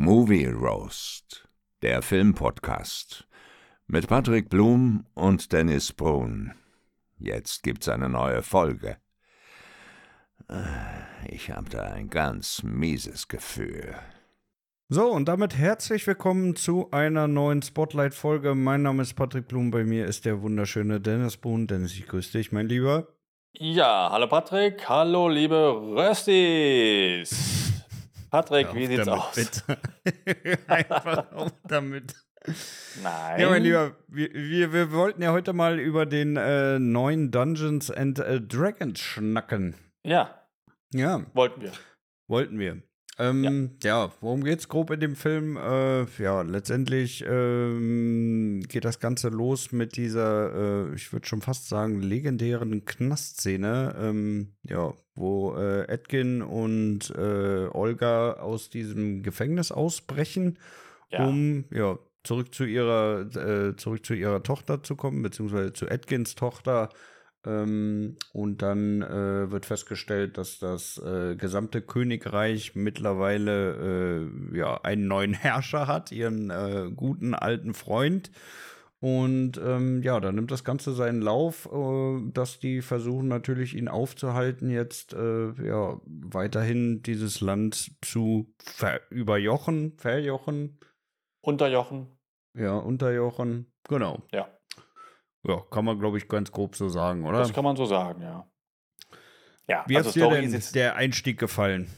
Movie 0.00 0.46
Roast, 0.46 1.48
der 1.82 2.02
Filmpodcast 2.02 3.26
mit 3.88 4.06
Patrick 4.06 4.48
Blum 4.48 5.04
und 5.14 5.52
Dennis 5.52 5.92
Brun. 5.92 6.54
Jetzt 7.18 7.64
gibt's 7.64 7.88
eine 7.88 8.08
neue 8.08 8.44
Folge. 8.44 8.98
Äh, 10.48 11.34
ich 11.34 11.50
habe 11.50 11.68
da 11.68 11.82
ein 11.82 12.10
ganz 12.10 12.62
mieses 12.62 13.26
Gefühl. 13.26 13.96
So, 14.88 15.10
und 15.10 15.26
damit 15.26 15.56
herzlich 15.56 16.06
willkommen 16.06 16.54
zu 16.54 16.92
einer 16.92 17.26
neuen 17.26 17.60
Spotlight-Folge. 17.60 18.54
Mein 18.54 18.82
Name 18.82 19.02
ist 19.02 19.14
Patrick 19.14 19.48
Blum, 19.48 19.72
bei 19.72 19.82
mir 19.82 20.06
ist 20.06 20.24
der 20.26 20.42
wunderschöne 20.42 21.00
Dennis 21.00 21.38
Brun. 21.38 21.66
Dennis, 21.66 21.94
ich 21.94 22.06
grüße 22.06 22.38
dich, 22.38 22.52
mein 22.52 22.68
Lieber. 22.68 23.08
Ja, 23.52 24.10
hallo 24.12 24.28
Patrick, 24.28 24.88
hallo 24.88 25.28
liebe 25.28 25.56
Röstis. 25.96 27.67
Patrick, 28.30 28.74
wie 28.74 28.86
sieht's 28.86 29.04
damit, 29.06 29.20
aus? 29.24 29.34
Bitte. 29.34 30.58
Einfach 30.66 31.32
auf 31.32 31.52
damit. 31.64 32.14
Nein. 33.02 33.40
Ja, 33.40 33.50
mein 33.50 33.62
Lieber, 33.62 33.96
wir, 34.06 34.32
wir, 34.32 34.72
wir 34.72 34.92
wollten 34.92 35.22
ja 35.22 35.32
heute 35.32 35.52
mal 35.52 35.78
über 35.78 36.06
den 36.06 36.36
äh, 36.36 36.78
neuen 36.78 37.30
Dungeons 37.30 37.90
and 37.90 38.18
äh, 38.20 38.40
Dragons 38.40 38.98
schnacken. 39.00 39.74
Ja, 40.04 40.46
Ja, 40.94 41.24
wollten 41.34 41.60
wir. 41.62 41.72
wollten 42.26 42.58
wir. 42.58 42.82
Ähm, 43.18 43.72
ja. 43.82 44.12
worum 44.20 44.44
geht's 44.44 44.68
grob 44.68 44.90
in 44.90 45.00
dem 45.00 45.16
Film? 45.16 45.56
Äh, 45.56 46.04
ja, 46.22 46.42
letztendlich 46.42 47.24
ähm, 47.26 48.62
geht 48.68 48.84
das 48.84 49.00
Ganze 49.00 49.28
los 49.28 49.72
mit 49.72 49.96
dieser, 49.96 50.90
äh, 50.90 50.94
ich 50.94 51.12
würde 51.12 51.26
schon 51.26 51.40
fast 51.42 51.68
sagen, 51.68 52.00
legendären 52.00 52.84
Knastszene, 52.84 53.96
ähm, 54.00 54.52
ja, 54.62 54.92
wo 55.14 55.54
äh, 55.56 55.88
Edgin 55.88 56.42
und 56.42 57.10
äh, 57.16 57.66
Olga 57.72 58.34
aus 58.34 58.70
diesem 58.70 59.22
Gefängnis 59.22 59.72
ausbrechen, 59.72 60.58
Ja. 61.10 61.26
um 61.26 61.64
ja 61.72 61.98
zurück 62.22 62.54
zu 62.54 62.64
ihrer 62.64 63.20
äh, 63.34 63.76
zurück 63.76 64.04
zu 64.04 64.14
ihrer 64.14 64.42
Tochter 64.42 64.82
zu 64.82 64.94
kommen, 64.96 65.22
beziehungsweise 65.22 65.72
zu 65.72 65.86
Edgins 65.88 66.34
Tochter. 66.34 66.90
Ähm, 67.46 68.16
und 68.32 68.62
dann 68.62 69.02
äh, 69.02 69.50
wird 69.50 69.66
festgestellt, 69.66 70.38
dass 70.38 70.58
das 70.58 70.98
äh, 70.98 71.36
gesamte 71.36 71.82
Königreich 71.82 72.74
mittlerweile 72.74 74.30
äh, 74.52 74.56
ja 74.56 74.80
einen 74.82 75.06
neuen 75.06 75.34
Herrscher 75.34 75.86
hat, 75.86 76.12
ihren 76.12 76.50
äh, 76.50 76.90
guten 76.94 77.34
alten 77.34 77.74
Freund. 77.74 78.30
Und 79.00 79.58
ähm, 79.58 80.02
ja, 80.02 80.18
dann 80.18 80.34
nimmt 80.34 80.50
das 80.50 80.64
Ganze 80.64 80.92
seinen 80.92 81.22
Lauf, 81.22 81.68
äh, 81.72 82.30
dass 82.32 82.58
die 82.58 82.82
versuchen 82.82 83.28
natürlich 83.28 83.76
ihn 83.76 83.86
aufzuhalten, 83.86 84.70
jetzt 84.70 85.12
äh, 85.12 85.52
ja 85.64 86.00
weiterhin 86.04 87.02
dieses 87.02 87.40
Land 87.40 87.92
zu 88.02 88.52
ver 88.58 89.00
überjochen, 89.10 89.96
verjochen, 89.98 90.80
Unterjochen. 91.40 92.08
ja, 92.54 92.76
unterjochen. 92.76 93.72
Genau. 93.88 94.22
Ja. 94.32 94.48
Ja, 95.44 95.60
kann 95.70 95.84
man, 95.84 95.98
glaube 95.98 96.18
ich, 96.18 96.28
ganz 96.28 96.50
grob 96.50 96.76
so 96.76 96.88
sagen, 96.88 97.24
oder? 97.26 97.38
Das 97.38 97.52
kann 97.52 97.64
man 97.64 97.76
so 97.76 97.84
sagen, 97.84 98.22
ja. 98.22 98.46
Ja, 99.68 99.84
Wie 99.86 99.96
also 99.96 100.08
hat 100.08 100.16
dir 100.16 100.28
denn 100.28 100.62
der 100.74 100.96
Einstieg 100.96 101.38
gefallen? 101.38 101.88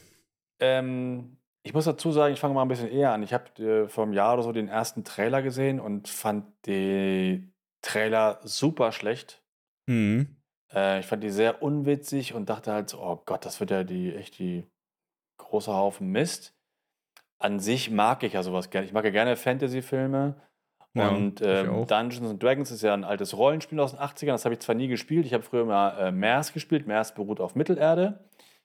ähm, 0.61 1.39
ich 1.63 1.75
muss 1.75 1.85
dazu 1.85 2.13
sagen, 2.13 2.33
ich 2.33 2.41
fange 2.41 2.55
mal 2.55 2.63
ein 2.63 2.69
bisschen 2.69 2.91
eher 2.91 3.13
an. 3.13 3.23
Ich 3.23 3.33
habe 3.33 3.63
äh, 3.63 3.89
vor 3.89 4.05
einem 4.05 4.13
Jahr 4.13 4.35
oder 4.35 4.43
so 4.43 4.53
den 4.53 4.69
ersten 4.69 5.05
Trailer 5.05 5.43
gesehen 5.43 5.81
und 5.81 6.09
fand 6.09 6.47
die 6.67 7.53
Trailer 7.83 8.41
super 8.45 8.93
schlecht. 8.93 9.43
Mhm. 9.87 10.37
Äh, 10.73 11.01
ich 11.01 11.07
fand 11.07 11.23
die 11.23 11.31
sehr 11.31 11.63
unwitzig 11.63 12.35
und 12.35 12.49
dachte 12.49 12.73
halt, 12.73 12.89
so, 12.89 13.01
oh 13.03 13.23
Gott, 13.27 13.45
das 13.45 13.61
wird 13.61 13.71
ja 13.71 13.85
die 13.85 14.15
echt 14.15 14.39
die 14.39 14.71
große 15.39 15.73
Haufen 15.73 16.09
Mist. 16.09 16.55
An 17.39 17.59
sich 17.59 17.91
mag 17.91 18.23
ich 18.23 18.35
ja 18.35 18.43
sowas 18.43 18.71
gerne. 18.71 18.87
Ich 18.87 18.93
mag 18.93 19.05
ja 19.05 19.11
gerne 19.11 19.37
Fantasy-Filme. 19.37 20.41
Ja, 20.95 21.09
und 21.09 21.45
auch. 21.47 21.87
Dungeons 21.87 22.31
and 22.31 22.43
Dragons 22.43 22.71
ist 22.71 22.83
ja 22.83 22.95
ein 22.95 23.05
altes 23.05 23.37
Rollenspiel 23.37 23.79
aus 23.79 23.93
den 23.93 24.01
80ern. 24.01 24.33
Das 24.33 24.45
habe 24.45 24.55
ich 24.55 24.61
zwar 24.61 24.75
nie 24.75 24.89
gespielt. 24.89 25.25
Ich 25.25 25.35
habe 25.35 25.45
früher 25.45 25.65
mal 25.65 25.91
äh, 25.99 26.13
Mers 26.13 26.53
gespielt. 26.53 26.87
Mers 26.87 27.15
beruht 27.15 27.41
auf 27.41 27.55
Mittelerde. 27.55 28.19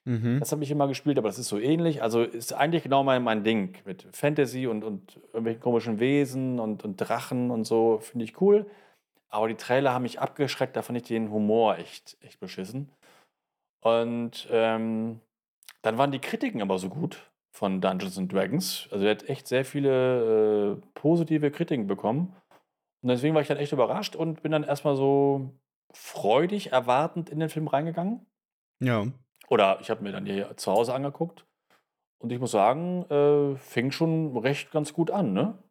Mhm. 0.04 0.38
Das 0.38 0.52
habe 0.52 0.62
ich 0.62 0.70
immer 0.70 0.88
gespielt, 0.88 1.18
aber 1.18 1.28
das 1.28 1.38
ist 1.38 1.48
so 1.48 1.58
ähnlich. 1.58 2.02
Also 2.02 2.22
ist 2.22 2.52
eigentlich 2.52 2.84
genau 2.84 3.02
mein, 3.04 3.22
mein 3.22 3.44
Ding 3.44 3.76
mit 3.84 4.06
Fantasy 4.12 4.66
und, 4.66 4.84
und 4.84 5.16
irgendwelchen 5.26 5.60
komischen 5.60 6.00
Wesen 6.00 6.58
und, 6.58 6.84
und 6.84 6.96
Drachen 6.96 7.50
und 7.50 7.64
so. 7.64 7.98
Finde 8.00 8.24
ich 8.24 8.40
cool. 8.40 8.66
Aber 9.28 9.48
die 9.48 9.56
Trailer 9.56 9.92
haben 9.92 10.02
mich 10.02 10.20
abgeschreckt. 10.20 10.76
Da 10.76 10.82
fand 10.82 10.98
ich 10.98 11.04
den 11.04 11.30
Humor 11.30 11.78
echt, 11.78 12.16
echt 12.22 12.40
beschissen. 12.40 12.90
Und 13.80 14.48
ähm, 14.50 15.20
dann 15.82 15.98
waren 15.98 16.12
die 16.12 16.20
Kritiken 16.20 16.62
aber 16.62 16.78
so 16.78 16.88
gut 16.88 17.30
von 17.52 17.80
Dungeons 17.80 18.18
and 18.18 18.32
Dragons. 18.32 18.88
Also 18.90 19.04
er 19.06 19.12
hat 19.12 19.28
echt 19.28 19.48
sehr 19.48 19.64
viele 19.64 20.76
äh, 20.76 20.95
positive 21.06 21.52
Kritiken 21.52 21.86
bekommen. 21.86 22.34
Und 23.00 23.10
deswegen 23.10 23.32
war 23.32 23.40
ich 23.40 23.46
dann 23.46 23.58
echt 23.58 23.72
überrascht 23.72 24.16
und 24.16 24.42
bin 24.42 24.50
dann 24.50 24.64
erstmal 24.64 24.96
so 24.96 25.52
freudig 25.92 26.72
erwartend 26.72 27.30
in 27.30 27.38
den 27.38 27.48
Film 27.48 27.68
reingegangen. 27.68 28.26
Ja. 28.82 29.06
Oder 29.48 29.78
ich 29.80 29.88
habe 29.88 30.02
mir 30.02 30.10
dann 30.10 30.26
hier 30.26 30.56
zu 30.56 30.72
Hause 30.72 30.94
angeguckt. 30.94 31.46
Und 32.18 32.32
ich 32.32 32.40
muss 32.40 32.50
sagen, 32.50 33.04
äh, 33.08 33.54
fing 33.56 33.92
schon 33.92 34.36
recht 34.36 34.72
ganz 34.72 34.92
gut 34.92 35.12
an, 35.12 35.32
ne? 35.32 35.62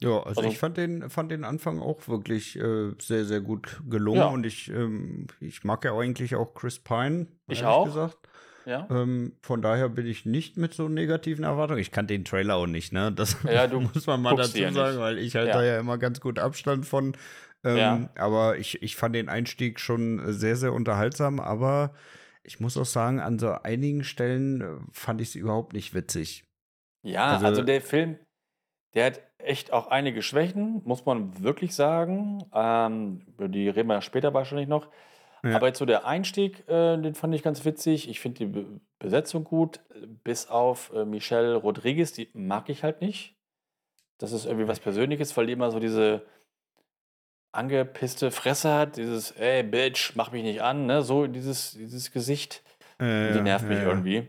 Ja, 0.00 0.22
also, 0.22 0.40
Also- 0.40 0.44
ich 0.44 0.58
fand 0.58 0.78
den, 0.78 1.10
fand 1.10 1.30
den 1.30 1.44
Anfang 1.44 1.80
auch 1.80 2.08
wirklich 2.08 2.56
äh, 2.56 2.94
sehr, 2.98 3.26
sehr 3.26 3.42
gut 3.42 3.82
gelungen. 3.90 4.20
Ja. 4.20 4.28
Und 4.28 4.46
ich, 4.46 4.70
ähm, 4.70 5.26
ich 5.40 5.64
mag 5.64 5.84
ja 5.84 5.92
eigentlich 5.94 6.34
auch 6.34 6.54
Chris 6.54 6.78
Pine. 6.78 7.26
Ich 7.46 7.62
auch. 7.62 7.84
Gesagt. 7.84 8.16
Ja. 8.68 8.86
Ähm, 8.90 9.32
von 9.40 9.62
daher 9.62 9.88
bin 9.88 10.06
ich 10.06 10.26
nicht 10.26 10.58
mit 10.58 10.74
so 10.74 10.88
negativen 10.88 11.44
Erwartungen. 11.44 11.80
Ich 11.80 11.90
kannte 11.90 12.12
den 12.12 12.24
Trailer 12.26 12.56
auch 12.56 12.66
nicht, 12.66 12.92
ne? 12.92 13.10
Das 13.10 13.36
Ja, 13.44 13.66
du 13.66 13.80
muss 13.94 14.06
man 14.06 14.20
mal 14.20 14.36
dazu 14.36 14.58
sagen, 14.58 14.74
nicht. 14.74 14.98
weil 14.98 15.18
ich 15.18 15.34
halt 15.36 15.48
Ja. 15.48 15.54
da 15.54 15.64
ja 15.64 15.78
immer 15.80 15.96
ganz 15.96 16.20
gut 16.20 16.38
Abstand 16.38 16.84
von. 16.84 17.16
Ähm, 17.64 17.76
Ja. 17.76 18.10
Aber 18.16 18.58
ich, 18.58 18.82
ich 18.82 18.94
fand 18.96 19.14
den 19.14 19.28
Einstieg 19.30 19.80
schon 19.80 20.20
sehr, 20.32 20.54
sehr 20.56 20.72
unterhaltsam. 20.74 21.40
Aber 21.40 21.94
ich 22.42 22.60
muss 22.60 22.76
auch 22.76 22.84
sagen, 22.84 23.20
an 23.20 23.38
so 23.38 23.50
einigen 23.52 24.04
Stellen 24.04 24.60
äh, 24.60 24.66
fand 24.92 25.20
ich 25.22 25.28
es 25.30 25.34
überhaupt 25.34 25.72
nicht 25.72 25.94
witzig. 25.94 26.44
Ja, 27.02 27.26
Also- 27.28 27.46
also, 27.46 27.62
der 27.62 27.80
Film, 27.80 28.18
der 28.94 29.06
hat 29.06 29.20
echt 29.38 29.72
auch 29.72 29.86
einige 29.86 30.20
Schwächen, 30.20 30.82
muss 30.84 31.06
man 31.06 31.42
wirklich 31.42 31.74
sagen. 31.74 32.44
Ähm, 32.52 33.22
die 33.38 33.68
reden 33.68 33.88
wir 33.88 33.94
ja 33.94 34.02
später 34.02 34.34
wahrscheinlich 34.34 34.68
noch. 34.68 34.88
Ja. 35.44 35.56
Aber 35.56 35.66
jetzt 35.68 35.78
so 35.78 35.84
der 35.86 36.06
Einstieg, 36.06 36.68
äh, 36.68 36.96
den 36.96 37.14
fand 37.14 37.34
ich 37.34 37.42
ganz 37.42 37.64
witzig. 37.64 38.08
Ich 38.08 38.20
finde 38.20 38.38
die 38.38 38.46
Be 38.46 38.80
Besetzung 39.00 39.44
gut, 39.44 39.78
bis 40.24 40.48
auf 40.48 40.92
äh, 40.92 41.04
Michelle 41.04 41.54
Rodriguez, 41.54 42.12
die 42.12 42.28
mag 42.34 42.68
ich 42.68 42.82
halt 42.82 43.00
nicht. 43.00 43.36
Das 44.18 44.32
ist 44.32 44.44
irgendwie 44.44 44.66
was 44.66 44.80
Persönliches, 44.80 45.36
weil 45.36 45.46
die 45.46 45.52
immer 45.52 45.70
so 45.70 45.78
diese 45.78 46.22
angepisste 47.52 48.30
Fresse 48.30 48.72
hat, 48.74 48.96
dieses, 48.96 49.30
ey, 49.32 49.62
Bitch, 49.62 50.12
mach 50.16 50.32
mich 50.32 50.42
nicht 50.42 50.62
an, 50.62 50.86
ne? 50.86 51.02
So 51.02 51.26
dieses, 51.26 51.72
dieses 51.72 52.10
Gesicht, 52.10 52.62
Äh, 52.98 53.32
die 53.32 53.40
nervt 53.40 53.68
mich 53.68 53.78
irgendwie. 53.78 54.28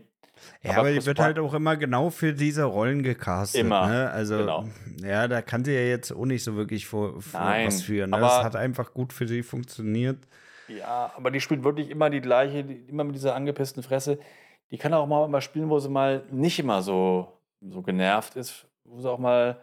Ja, 0.62 0.70
Aber 0.70 0.80
aber 0.80 0.92
die 0.92 1.04
wird 1.04 1.18
halt 1.18 1.38
auch 1.38 1.52
immer 1.52 1.76
genau 1.76 2.08
für 2.10 2.32
diese 2.32 2.64
Rollen 2.64 3.02
gecastet. 3.02 3.60
Immer, 3.60 3.88
Ne? 3.88 4.10
Also, 4.10 4.38
genau. 4.38 4.64
ja, 5.02 5.28
da 5.28 5.42
kann 5.42 5.64
sie 5.64 5.72
ja 5.74 5.80
jetzt 5.82 6.12
auch 6.12 6.24
nicht 6.24 6.44
so 6.44 6.54
wirklich 6.56 6.86
vor, 6.86 7.20
vor 7.20 7.40
was 7.40 7.82
führen. 7.82 8.10
Ne? 8.10 8.16
aber- 8.16 8.26
Das 8.26 8.44
hat 8.44 8.56
einfach 8.56 8.94
gut 8.94 9.12
für 9.12 9.26
sie 9.28 9.42
funktioniert. 9.42 10.18
Ja, 10.78 11.12
aber 11.16 11.30
die 11.30 11.40
spielt 11.40 11.64
wirklich 11.64 11.90
immer 11.90 12.10
die 12.10 12.20
gleiche, 12.20 12.64
die, 12.64 12.74
immer 12.88 13.04
mit 13.04 13.14
dieser 13.14 13.34
angepissten 13.34 13.82
Fresse. 13.82 14.18
Die 14.70 14.78
kann 14.78 14.94
auch 14.94 15.06
mal, 15.06 15.28
mal 15.28 15.40
spielen, 15.40 15.68
wo 15.70 15.78
sie 15.78 15.88
mal 15.88 16.24
nicht 16.30 16.58
immer 16.58 16.82
so, 16.82 17.28
so 17.60 17.82
genervt 17.82 18.36
ist, 18.36 18.66
wo 18.84 19.00
sie 19.00 19.10
auch 19.10 19.18
mal 19.18 19.60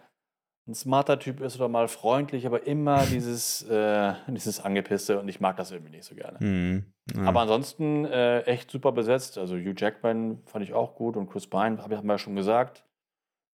ein 0.67 0.73
smarter 0.75 1.17
Typ 1.17 1.39
ist 1.39 1.55
oder 1.55 1.69
mal 1.69 1.87
freundlich, 1.87 2.45
aber 2.45 2.67
immer 2.67 3.05
dieses, 3.11 3.63
äh, 3.63 4.13
dieses 4.27 4.59
Angepisste 4.59 5.19
und 5.19 5.27
ich 5.29 5.39
mag 5.39 5.55
das 5.57 5.71
irgendwie 5.71 5.91
nicht 5.91 6.05
so 6.05 6.15
gerne. 6.15 6.39
Hm. 6.39 6.85
Ja. 7.15 7.23
Aber 7.23 7.41
ansonsten 7.41 8.05
äh, 8.05 8.41
echt 8.41 8.69
super 8.69 8.91
besetzt. 8.91 9.37
Also 9.37 9.55
Hugh 9.55 9.73
Jackman 9.77 10.41
fand 10.45 10.65
ich 10.65 10.73
auch 10.73 10.95
gut 10.95 11.15
und 11.15 11.29
Chris 11.29 11.47
Pine, 11.47 11.77
habe 11.81 11.95
ich 11.95 12.03
wir 12.03 12.09
ja 12.09 12.17
schon 12.17 12.35
gesagt. 12.35 12.83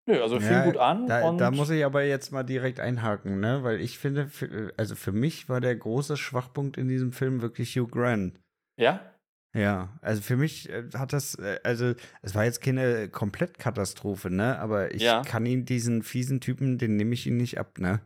Nö, 0.06 0.20
also 0.20 0.38
fing 0.38 0.52
Ja, 0.52 0.64
gut 0.64 0.76
an. 0.76 1.06
Da, 1.06 1.26
und 1.26 1.38
da 1.38 1.50
muss 1.50 1.70
ich 1.70 1.84
aber 1.84 2.04
jetzt 2.04 2.30
mal 2.30 2.42
direkt 2.42 2.78
einhaken, 2.80 3.40
ne? 3.40 3.62
Weil 3.62 3.80
ich 3.80 3.98
finde, 3.98 4.28
also 4.76 4.96
für 4.96 5.12
mich 5.12 5.48
war 5.48 5.60
der 5.60 5.74
große 5.76 6.16
Schwachpunkt 6.16 6.76
in 6.76 6.88
diesem 6.88 7.12
Film 7.12 7.40
wirklich 7.40 7.74
Hugh 7.76 7.88
Grant. 7.90 8.38
ja? 8.76 9.00
Ja, 9.56 9.96
also 10.02 10.20
für 10.20 10.36
mich 10.36 10.68
äh, 10.68 10.82
hat 10.94 11.12
das, 11.12 11.36
äh, 11.36 11.60
also 11.62 11.94
es 12.22 12.34
war 12.34 12.44
jetzt 12.44 12.60
keine 12.60 13.08
Komplettkatastrophe, 13.08 14.28
ne? 14.28 14.58
Aber 14.58 14.92
ich 14.92 15.02
Ja. 15.02 15.22
kann 15.22 15.46
ihn, 15.46 15.64
diesen 15.64 16.02
fiesen 16.02 16.40
Typen, 16.40 16.76
den 16.76 16.96
nehme 16.96 17.14
ich 17.14 17.24
ihn 17.28 17.36
nicht 17.36 17.56
ab, 17.58 17.78
ne? 17.78 18.00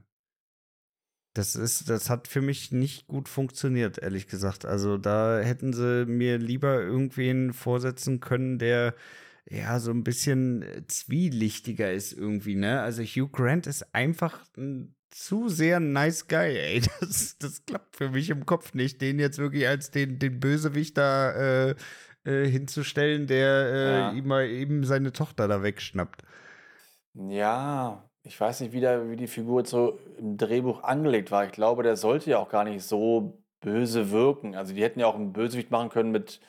Das 1.34 1.56
ist, 1.56 1.88
das 1.88 2.10
hat 2.10 2.28
für 2.28 2.42
mich 2.42 2.72
nicht 2.72 3.06
gut 3.06 3.28
funktioniert, 3.30 3.96
ehrlich 3.98 4.26
gesagt. 4.26 4.66
Also 4.66 4.98
da 4.98 5.38
hätten 5.40 5.72
sie 5.72 6.04
mir 6.04 6.36
lieber 6.36 6.80
irgendwen 6.82 7.52
vorsetzen 7.54 8.20
können, 8.20 8.58
der 8.58 8.94
ja 9.50 9.80
so 9.80 9.90
ein 9.90 10.04
bisschen 10.04 10.62
äh, 10.62 10.86
zwielichtiger 10.86 11.92
ist 11.92 12.12
irgendwie, 12.12 12.54
ne? 12.56 12.80
Also 12.82 13.02
Hugh 13.02 13.28
Grant 13.30 13.66
ist 13.66 13.94
einfach 13.94 14.44
ein 14.56 14.94
zu 15.10 15.48
sehr 15.48 15.80
nice 15.80 16.28
guy, 16.28 16.56
ey. 16.56 16.82
Das, 17.00 17.38
das 17.38 17.64
klappt 17.64 17.96
für 17.96 18.10
mich 18.10 18.30
im 18.30 18.46
Kopf 18.46 18.74
nicht, 18.74 19.00
den 19.00 19.18
jetzt 19.18 19.38
wirklich 19.38 19.66
als 19.66 19.90
den, 19.90 20.18
den 20.18 20.40
Bösewicht 20.40 20.96
da 20.98 21.68
äh, 21.70 21.74
äh, 22.24 22.46
hinzustellen, 22.48 23.26
der 23.26 24.06
äh, 24.06 24.10
Ja. 24.10 24.12
ihm 24.16 24.26
mal 24.28 24.46
eben 24.48 24.84
seine 24.84 25.12
Tochter 25.12 25.48
da 25.48 25.62
wegschnappt. 25.62 26.22
Ja, 27.14 28.08
ich 28.22 28.38
weiß 28.40 28.60
nicht, 28.60 28.72
wie, 28.72 28.80
der, 28.80 29.10
wie 29.10 29.16
die 29.16 29.26
Figur 29.26 29.60
jetzt 29.60 29.70
so 29.70 29.98
im 30.18 30.36
Drehbuch 30.36 30.82
angelegt 30.84 31.30
war. 31.30 31.44
Ich 31.46 31.52
glaube, 31.52 31.82
der 31.82 31.96
sollte 31.96 32.30
ja 32.30 32.38
auch 32.38 32.48
gar 32.48 32.64
nicht 32.64 32.82
so 32.84 33.42
böse 33.60 34.10
wirken. 34.10 34.54
Also 34.54 34.74
die 34.74 34.82
hätten 34.82 35.00
ja 35.00 35.06
auch 35.06 35.16
einen 35.16 35.32
Bösewicht 35.32 35.70
machen 35.70 35.88
können 35.88 36.12
mit 36.12 36.40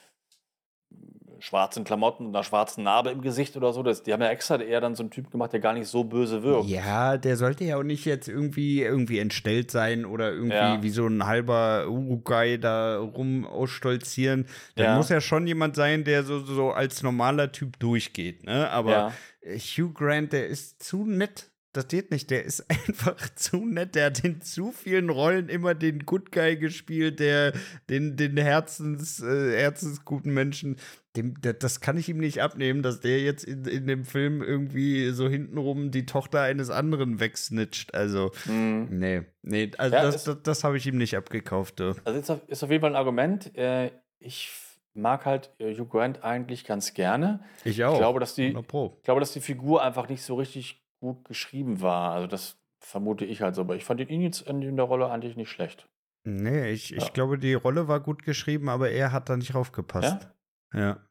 schwarzen 1.40 1.84
Klamotten 1.84 2.26
und 2.28 2.36
einer 2.36 2.44
schwarzen 2.44 2.84
Narbe 2.84 3.10
im 3.12 3.22
Gesicht 3.22 3.56
oder 3.58 3.74
so. 3.74 3.84
Das, 3.84 4.04
die 4.04 4.14
haben 4.14 4.22
ja 4.22 4.30
extra 4.30 4.62
eher 4.62 4.82
dann 4.82 4.96
so 4.96 5.04
einen 5.04 5.12
Typ 5.12 5.32
gemacht, 5.32 5.54
der 5.54 5.60
gar 5.60 5.74
nicht 5.74 5.88
so 5.88 6.04
böse 6.04 6.44
wirkt. 6.44 6.68
Ja, 6.70 7.18
der 7.18 7.38
sollte 7.38 7.64
ja 7.64 7.78
auch 7.78 7.84
nicht 7.84 8.06
jetzt 8.06 8.28
irgendwie, 8.28 8.82
irgendwie 8.82 9.20
entstellt 9.20 9.72
sein 9.72 10.06
oder 10.06 10.32
irgendwie 10.32 10.56
Ja. 10.56 10.84
wie 10.84 10.90
so 10.90 11.08
ein 11.08 11.26
halber 11.26 11.88
Uruguay 11.90 12.58
da 12.58 12.98
rum 13.00 13.46
ausstolzieren. 13.46 14.46
Der 14.78 14.86
Ja. 14.86 14.96
muss 14.98 15.10
ja 15.10 15.22
schon 15.22 15.48
jemand 15.48 15.76
sein, 15.76 16.04
der 16.04 16.24
so, 16.24 16.40
so 16.40 16.72
als 16.72 17.04
normaler 17.04 17.52
Typ 17.52 17.80
durchgeht, 17.80 18.44
ne? 18.44 18.70
Aber 18.70 18.92
Ja. 18.92 19.14
Hugh 19.58 19.94
Grant, 19.94 20.34
der 20.34 20.48
ist 20.48 20.84
zu 20.84 21.06
nett. 21.06 21.50
Das 21.72 21.88
geht 21.88 22.10
nicht. 22.10 22.32
Der 22.32 22.44
ist 22.46 22.66
einfach 22.70 23.16
zu 23.36 23.64
nett. 23.64 23.94
Der 23.94 24.08
hat 24.08 24.24
in 24.24 24.42
zu 24.42 24.72
vielen 24.72 25.10
Rollen 25.12 25.50
immer 25.50 25.76
den 25.76 26.00
Good 26.06 26.32
Guy 26.32 26.58
gespielt, 26.58 27.20
der 27.20 27.54
den, 27.90 28.18
den 28.18 28.38
Herzens, 28.38 29.22
äh, 29.22 29.56
herzensguten 29.62 30.34
Menschen. 30.34 30.78
Dem, 31.16 31.34
das 31.42 31.82
kann 31.82 31.98
ich 31.98 32.08
ihm 32.08 32.20
nicht 32.20 32.40
abnehmen, 32.42 32.84
dass 32.84 33.00
der 33.00 33.20
jetzt 33.22 33.44
in, 33.44 33.66
in 33.66 33.88
dem 33.88 34.06
Film 34.06 34.44
irgendwie 34.44 35.10
so 35.10 35.28
hintenrum 35.28 35.90
die 35.90 36.06
Tochter 36.06 36.42
eines 36.42 36.70
anderen 36.70 37.20
wegsnitcht. 37.20 37.96
Also, 37.96 38.32
Mhm. 38.46 38.88
nee, 38.92 39.22
nee, 39.42 39.72
also 39.80 39.96
Ja, 39.96 40.04
das, 40.04 40.24
das, 40.26 40.38
das 40.44 40.64
habe 40.64 40.78
ich 40.78 40.86
ihm 40.86 40.98
nicht 40.98 41.18
abgekauft. 41.18 41.82
Also 41.82 42.00
ist 42.20 42.30
auf, 42.30 42.48
ist 42.48 42.64
auf 42.64 42.70
jeden 42.70 42.82
Fall 42.82 42.92
ein 42.92 42.96
Argument. 42.96 43.56
Äh, 43.58 43.92
ich 44.20 44.52
mag 44.94 45.26
halt 45.26 45.50
äh, 45.60 45.74
Hugh 45.74 45.88
Grant 45.90 46.24
eigentlich 46.24 46.64
ganz 46.64 46.94
gerne. 46.94 47.40
Ich 47.64 47.84
auch. 47.84 47.94
Ich 47.94 47.98
glaube, 48.00 48.20
dass 48.20 48.36
die, 48.36 48.48
100 48.48 48.68
Pro. 48.68 48.94
ich 48.98 49.04
glaube, 49.04 49.20
dass 49.20 49.32
die 49.34 49.42
Figur 49.42 49.82
einfach 49.84 50.10
nicht 50.10 50.22
so 50.22 50.36
richtig 50.36 50.86
gut 51.00 51.26
geschrieben 51.26 51.82
war. 51.82 52.12
Also 52.14 52.28
das 52.28 52.58
vermute 52.80 53.26
ich 53.26 53.42
halt 53.42 53.56
so. 53.56 53.62
Aber 53.62 53.76
ich 53.76 53.84
fand 53.84 54.00
ihn 54.02 54.22
jetzt 54.22 54.42
in, 54.42 54.76
der 54.76 54.86
Rolle 54.86 55.10
eigentlich 55.10 55.36
nicht 55.36 55.50
schlecht. 55.50 55.88
Nee, 56.24 56.70
ich, 56.72 56.94
ich 56.96 57.04
Ja. 57.06 57.10
glaube, 57.10 57.40
die 57.40 57.54
Rolle 57.56 57.88
war 57.88 58.00
gut 58.00 58.24
geschrieben, 58.24 58.70
aber 58.70 58.92
er 58.92 59.12
hat 59.12 59.30
da 59.30 59.38
nicht 59.38 59.56
raufgepasst. 59.56 60.24
Ja, 60.24 60.34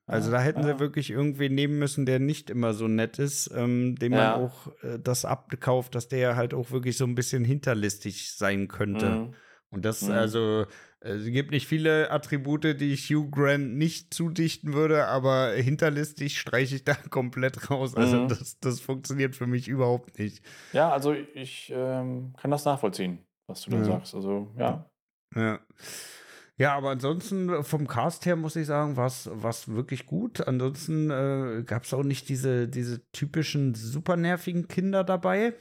also 0.07 0.31
Ja, 0.31 0.37
da 0.39 0.43
hätten 0.43 0.61
ja. 0.63 0.75
sie 0.75 0.79
wirklich 0.81 1.11
irgendwen 1.11 1.55
nehmen 1.55 1.79
müssen, 1.79 2.07
der 2.07 2.19
nicht 2.19 2.51
immer 2.51 2.73
so 2.75 2.89
nett 2.89 3.19
ist, 3.19 3.51
ähm, 3.55 3.97
dem 3.97 4.13
man 4.13 4.21
Ja. 4.21 4.37
auch 4.37 4.69
äh, 4.83 4.99
das 4.99 5.25
abkauft, 5.25 5.95
dass 5.95 6.09
der 6.09 6.37
halt 6.37 6.55
auch 6.55 6.71
wirklich 6.71 6.97
so 6.97 7.05
ein 7.05 7.15
bisschen 7.15 7.45
hinterlistig 7.45 8.33
sein 8.35 8.69
könnte. 8.69 9.11
Mhm. 9.11 9.35
Und 9.71 9.85
das, 9.85 10.03
Mhm. 10.03 10.13
also, 10.13 10.67
äh, 11.01 11.11
es 11.11 11.27
gibt 11.27 11.51
nicht 11.51 11.67
viele 11.67 12.11
Attribute, 12.11 12.65
die 12.81 12.93
ich 12.95 13.11
Hugh 13.11 13.29
Grant 13.31 13.77
nicht 13.77 14.15
zudichten 14.15 14.73
würde, 14.73 15.07
aber 15.07 15.51
hinterlistig 15.53 16.39
streiche 16.41 16.77
ich 16.77 16.85
da 16.85 16.95
komplett 17.11 17.71
raus. 17.71 17.95
Also 17.95 18.25
Mhm. 18.25 18.29
das, 18.29 18.59
das 18.61 18.81
funktioniert 18.81 19.37
für 19.37 19.47
mich 19.47 19.69
überhaupt 19.69 20.19
nicht. 20.19 20.43
Ja, 20.73 20.91
also 20.91 21.13
ich 21.13 21.71
ähm, 21.75 22.33
kann 22.41 22.51
das 22.51 22.65
nachvollziehen, 22.65 23.19
was 23.47 23.63
du 23.63 23.71
da 23.73 23.77
Ja. 23.79 23.85
sagst. 23.85 24.15
Also 24.15 24.55
ja. 24.57 24.91
Ja. 25.35 25.61
Ja, 26.59 26.77
aber 26.77 26.91
ansonsten 26.91 27.49
äh, 27.49 27.63
vom 27.63 27.87
Cast 27.87 28.27
her 28.27 28.37
muss 28.37 28.57
ich 28.57 28.67
sagen, 28.67 28.97
war 28.97 29.07
es 29.07 29.69
wirklich 29.69 30.07
gut. 30.07 30.47
Ansonsten 30.47 31.11
äh, 31.11 31.63
gab 31.65 31.85
es 31.85 31.95
auch 31.95 32.03
nicht 32.03 32.29
diese, 32.29 32.69
diese 32.69 33.01
typischen 33.13 33.75
super 33.75 34.17
nervigen 34.17 34.67
Kinder 34.67 35.05
dabay. 35.05 35.55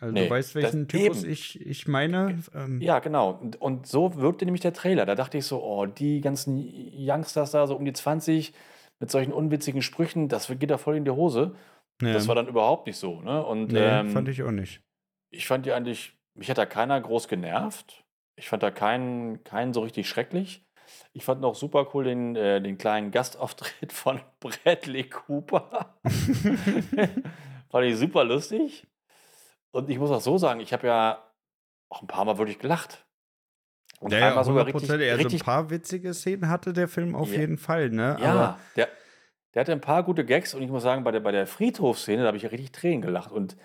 Also 0.00 0.12
Nee, 0.12 0.24
du 0.24 0.30
weißt, 0.30 0.54
welchen 0.54 0.86
Typus 0.86 1.24
eben. 1.24 1.32
ich, 1.32 1.60
ich 1.60 1.88
meine. 1.88 2.38
Ähm, 2.54 2.80
Ja, 2.80 3.00
genau. 3.00 3.32
Und, 3.32 3.60
und 3.60 3.88
so 3.88 4.14
wirkte 4.14 4.44
nämlich 4.44 4.60
der 4.60 4.72
Trailer. 4.72 5.06
Da 5.06 5.16
dachte 5.16 5.38
ich 5.38 5.44
so, 5.44 5.60
oh, 5.60 5.86
die 5.86 6.20
ganzen 6.20 6.56
Youngsters 6.56 7.50
da, 7.50 7.66
so 7.66 7.74
um 7.74 7.84
die 7.84 7.92
20, 7.92 8.54
mit 9.00 9.10
solchen 9.10 9.32
unwitzigen 9.32 9.82
Sprüchen, 9.82 10.28
das 10.28 10.46
geht 10.48 10.70
da 10.70 10.78
voll 10.78 10.96
in 10.96 11.04
die 11.04 11.10
Hose. 11.10 11.54
ja. 12.00 12.12
Das 12.12 12.28
war 12.28 12.36
dann 12.36 12.46
überhaupt 12.46 12.86
nicht 12.86 12.96
so. 12.96 13.20
Ne? 13.22 13.44
Und 13.44 13.72
nee, 13.72 13.80
ähm, 13.80 14.10
fand 14.10 14.28
ich 14.28 14.42
auch 14.44 14.52
nicht. 14.52 14.82
ich 15.30 15.48
fand 15.48 15.66
die 15.66 15.72
eigentlich, 15.72 16.16
mich 16.34 16.48
hat 16.48 16.58
da 16.58 16.66
keiner 16.66 17.00
groß 17.00 17.26
genervt. 17.26 18.04
Ich 18.38 18.48
fand 18.48 18.62
da 18.62 18.70
keinen, 18.70 19.42
keinen 19.44 19.74
so 19.74 19.80
richtig 19.80 20.08
schrecklich. 20.08 20.64
Ich 21.12 21.24
fand 21.24 21.40
noch 21.40 21.54
super 21.54 21.88
cool 21.92 22.04
den, 22.04 22.36
äh, 22.36 22.62
den 22.62 22.78
kleinen 22.78 23.10
Gastauftritt 23.10 23.92
von 23.92 24.20
Bradley 24.40 25.04
Cooper. 25.08 25.98
fand 27.70 27.86
ich 27.86 27.96
super 27.96 28.24
lustig. 28.24 28.86
Und 29.70 29.90
ich 29.90 29.98
muss 29.98 30.10
auch 30.10 30.20
so 30.20 30.38
sagen, 30.38 30.60
ich 30.60 30.72
habe 30.72 30.86
ja 30.86 31.22
auch 31.90 32.00
ein 32.02 32.06
paar 32.06 32.24
Mal 32.24 32.38
wirklich 32.38 32.58
gelacht. 32.58 33.04
Und 34.00 34.12
Ja, 34.12 34.28
einmal 34.28 34.44
sogar 34.44 34.66
richtig, 34.66 34.88
100%. 34.88 34.92
Also 34.92 35.04
ein 35.06 35.16
richtig 35.16 35.44
paar 35.44 35.70
witzige 35.70 36.14
Szenen 36.14 36.48
hatte 36.48 36.72
der 36.72 36.88
Film 36.88 37.14
auf 37.14 37.32
Ja. 37.32 37.40
jeden 37.40 37.58
Fall, 37.58 37.90
ne? 37.90 38.16
Ja, 38.20 38.32
Aber 38.32 38.58
der, 38.76 38.88
der 39.54 39.60
hatte 39.60 39.72
ein 39.72 39.80
paar 39.80 40.04
gute 40.04 40.24
Gags 40.24 40.54
und 40.54 40.62
ich 40.62 40.70
muss 40.70 40.84
sagen, 40.84 41.02
bei 41.04 41.10
der, 41.10 41.20
bei 41.20 41.32
der 41.32 41.46
Friedhofsszene, 41.46 42.22
da 42.22 42.28
habe 42.28 42.36
ich 42.36 42.44
ja 42.44 42.50
richtig 42.50 42.72
Tränen 42.72 43.02
gelacht. 43.02 43.32
Und 43.32 43.56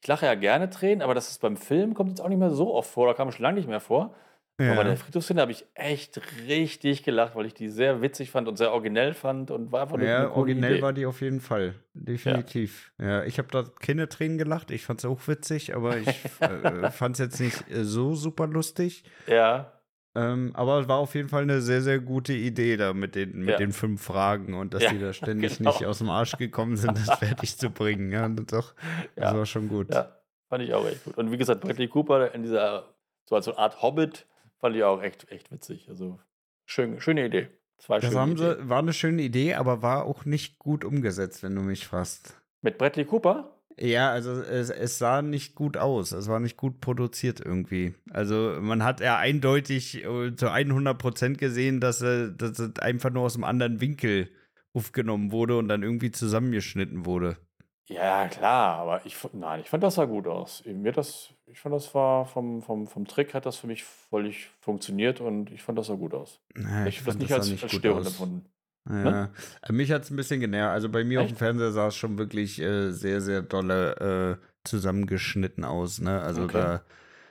ich 0.00 0.06
lache 0.06 0.26
ja 0.26 0.34
gerne 0.34 0.70
Tränen, 0.70 1.02
aber 1.02 1.14
das 1.14 1.30
ist 1.30 1.40
beim 1.40 1.56
Film 1.56 1.94
kommt 1.94 2.10
jetzt 2.10 2.20
auch 2.20 2.28
nicht 2.28 2.38
mehr 2.38 2.50
so 2.50 2.74
oft 2.74 2.90
vor, 2.90 3.06
da 3.06 3.14
kam 3.14 3.30
schon 3.32 3.42
lange 3.42 3.56
nicht 3.56 3.68
mehr 3.68 3.80
vor. 3.80 4.14
Aber 4.60 4.70
bei 4.70 4.76
ja. 4.76 4.84
der 4.84 4.96
Friedhofsszene 4.96 5.40
habe 5.40 5.52
ich 5.52 5.64
echt 5.74 6.20
richtig 6.48 7.04
gelacht, 7.04 7.36
weil 7.36 7.46
ich 7.46 7.54
die 7.54 7.68
sehr 7.68 8.02
witzig 8.02 8.32
fand 8.32 8.48
und 8.48 8.56
sehr 8.56 8.72
originell 8.72 9.14
fand 9.14 9.52
und 9.52 9.70
war 9.70 9.82
einfach 9.82 10.00
Ja, 10.00 10.32
originell 10.32 10.72
Idee. 10.72 10.82
war 10.82 10.92
die 10.92 11.06
auf 11.06 11.20
jeden 11.20 11.40
Fall. 11.40 11.76
Definitiv. 11.94 12.90
Ja, 12.98 13.22
ich 13.22 13.38
habe 13.38 13.46
da 13.52 13.64
keine 13.78 14.08
Tränen 14.08 14.36
gelacht. 14.36 14.72
Ich 14.72 14.84
fand 14.84 14.98
es 14.98 15.04
auch 15.04 15.28
witzig, 15.28 15.76
aber 15.76 15.96
ich 15.98 16.08
äh, 16.40 16.90
fand 16.90 17.14
es 17.14 17.20
jetzt 17.20 17.40
nicht 17.40 17.70
äh, 17.70 17.84
so 17.84 18.14
super 18.14 18.48
lustig. 18.48 19.04
Ja, 19.28 19.77
Ähm, 20.14 20.50
aber 20.54 20.80
es 20.80 20.88
war 20.88 20.96
auf 20.98 21.14
jeden 21.14 21.28
Fall 21.28 21.42
eine 21.42 21.60
sehr, 21.60 21.82
sehr 21.82 21.98
gute 22.00 22.32
Idee 22.32 22.76
da 22.76 22.92
mit 22.92 23.14
den, 23.14 23.40
mit 23.40 23.50
Ja. 23.50 23.56
den 23.58 23.72
fünf 23.72 24.02
Fragen 24.02 24.54
und 24.54 24.74
dass 24.74 24.82
Ja, 24.82 24.90
die 24.92 24.98
da 24.98 25.12
ständig 25.12 25.58
genau. 25.58 25.70
nicht 25.70 25.86
aus 25.86 25.98
dem 25.98 26.10
Arsch 26.10 26.36
gekommen 26.38 26.76
sind, 26.76 26.96
das 26.98 27.10
fertig 27.18 27.56
zu 27.58 27.70
bringen. 27.70 28.10
Ja, 28.10 28.28
das, 28.28 28.46
doch, 28.46 28.74
das 29.16 29.34
war 29.34 29.46
schon 29.46 29.68
gut. 29.68 29.92
ja, 29.92 30.16
fand 30.48 30.64
ich 30.64 30.74
auch 30.74 30.86
echt 30.86 31.04
gut. 31.04 31.16
Und 31.18 31.30
wie 31.30 31.36
gesagt, 31.36 31.60
Bradley 31.60 31.88
Cooper 31.88 32.34
in 32.34 32.42
dieser, 32.42 32.94
so 33.26 33.36
als 33.36 33.44
so 33.44 33.52
eine 33.52 33.58
Art 33.60 33.82
Hobbit, 33.82 34.26
fand 34.60 34.74
ich 34.76 34.82
auch 34.82 35.02
echt, 35.02 35.30
echt 35.30 35.52
witzig. 35.52 35.86
Also 35.88 36.18
schön, 36.64 37.00
schöne 37.00 37.26
Idee. 37.26 37.48
Zwei 37.76 38.00
Das 38.00 38.12
haben 38.16 38.32
Ideen. 38.32 38.56
sie, 38.62 38.68
war 38.68 38.78
eine 38.80 38.92
schöne 38.92 39.22
Idee, 39.22 39.54
aber 39.54 39.82
war 39.82 40.04
auch 40.04 40.24
nicht 40.24 40.58
gut 40.58 40.84
umgesetzt, 40.84 41.44
wenn 41.44 41.54
du 41.54 41.60
mich 41.62 41.86
fragst. 41.86 42.34
Mit 42.60 42.76
Bradley 42.76 43.04
Cooper? 43.04 43.54
Ja, 43.80 44.10
also 44.10 44.32
es, 44.32 44.70
es 44.70 44.98
sah 44.98 45.22
nicht 45.22 45.54
gut 45.54 45.76
aus. 45.76 46.12
Es 46.12 46.28
war 46.28 46.40
nicht 46.40 46.56
gut 46.56 46.80
produziert 46.80 47.40
irgendwie. 47.40 47.94
Also 48.10 48.56
man 48.60 48.82
hat 48.82 49.00
ja 49.00 49.18
eindeutig 49.18 50.04
äh, 50.04 50.34
zu 50.34 50.50
100 50.50 50.98
Prozent 50.98 51.38
gesehen, 51.38 51.80
dass, 51.80 52.02
äh, 52.02 52.30
dass 52.36 52.58
es 52.58 52.78
einfach 52.80 53.10
nur 53.10 53.24
aus 53.24 53.36
einem 53.36 53.44
anderen 53.44 53.80
Winkel 53.80 54.30
aufgenommen 54.74 55.32
wurde 55.32 55.56
und 55.58 55.68
dann 55.68 55.82
irgendwie 55.82 56.10
zusammengeschnitten 56.10 57.06
wurde. 57.06 57.36
Ja, 57.88 58.28
klar, 58.28 58.78
aber 58.78 59.06
ich, 59.06 59.16
nein, 59.32 59.60
ich 59.60 59.70
fand 59.70 59.82
das 59.82 59.94
sah 59.94 60.04
gut 60.04 60.26
aus. 60.26 60.62
Mir 60.66 60.92
das, 60.92 61.32
ich 61.46 61.58
fand 61.58 61.74
das 61.74 61.94
war 61.94 62.26
vom, 62.26 62.60
vom, 62.60 62.86
vom 62.86 63.06
Trick 63.06 63.32
hat 63.32 63.46
das 63.46 63.56
für 63.56 63.66
mich 63.66 63.82
völlig 63.84 64.50
funktioniert 64.60 65.20
und 65.22 65.50
ich 65.50 65.62
fand 65.62 65.78
das 65.78 65.86
sah 65.86 65.94
gut 65.94 66.12
aus. 66.12 66.40
Ja, 66.54 66.86
ich 66.86 66.98
habe 66.98 67.06
das 67.06 67.16
nicht 67.16 67.28
sah 67.30 67.36
als, 67.36 67.50
als 67.50 67.60
gut 67.62 67.70
störend 67.70 68.06
empfunden. 68.06 68.44
Ja. 68.88 69.30
Äh, 69.62 69.72
Mich 69.72 69.90
hat 69.92 70.02
es 70.04 70.10
ein 70.10 70.16
bisschen 70.16 70.40
genervt. 70.40 70.72
Also 70.72 70.88
bei 70.88 71.04
mir 71.04 71.20
auf 71.20 71.26
dem 71.26 71.32
Echt? 71.32 71.38
Fernseher 71.38 71.72
sah 71.72 71.88
es 71.88 71.96
schon 71.96 72.18
wirklich 72.18 72.60
äh, 72.60 72.90
sehr, 72.90 73.20
sehr 73.20 73.42
dolle 73.42 74.38
äh, 74.40 74.44
zusammengeschnitten 74.64 75.64
aus. 75.64 76.00
Ne? 76.00 76.20
Also 76.20 76.42
Okay. 76.44 76.52
da 76.58 76.82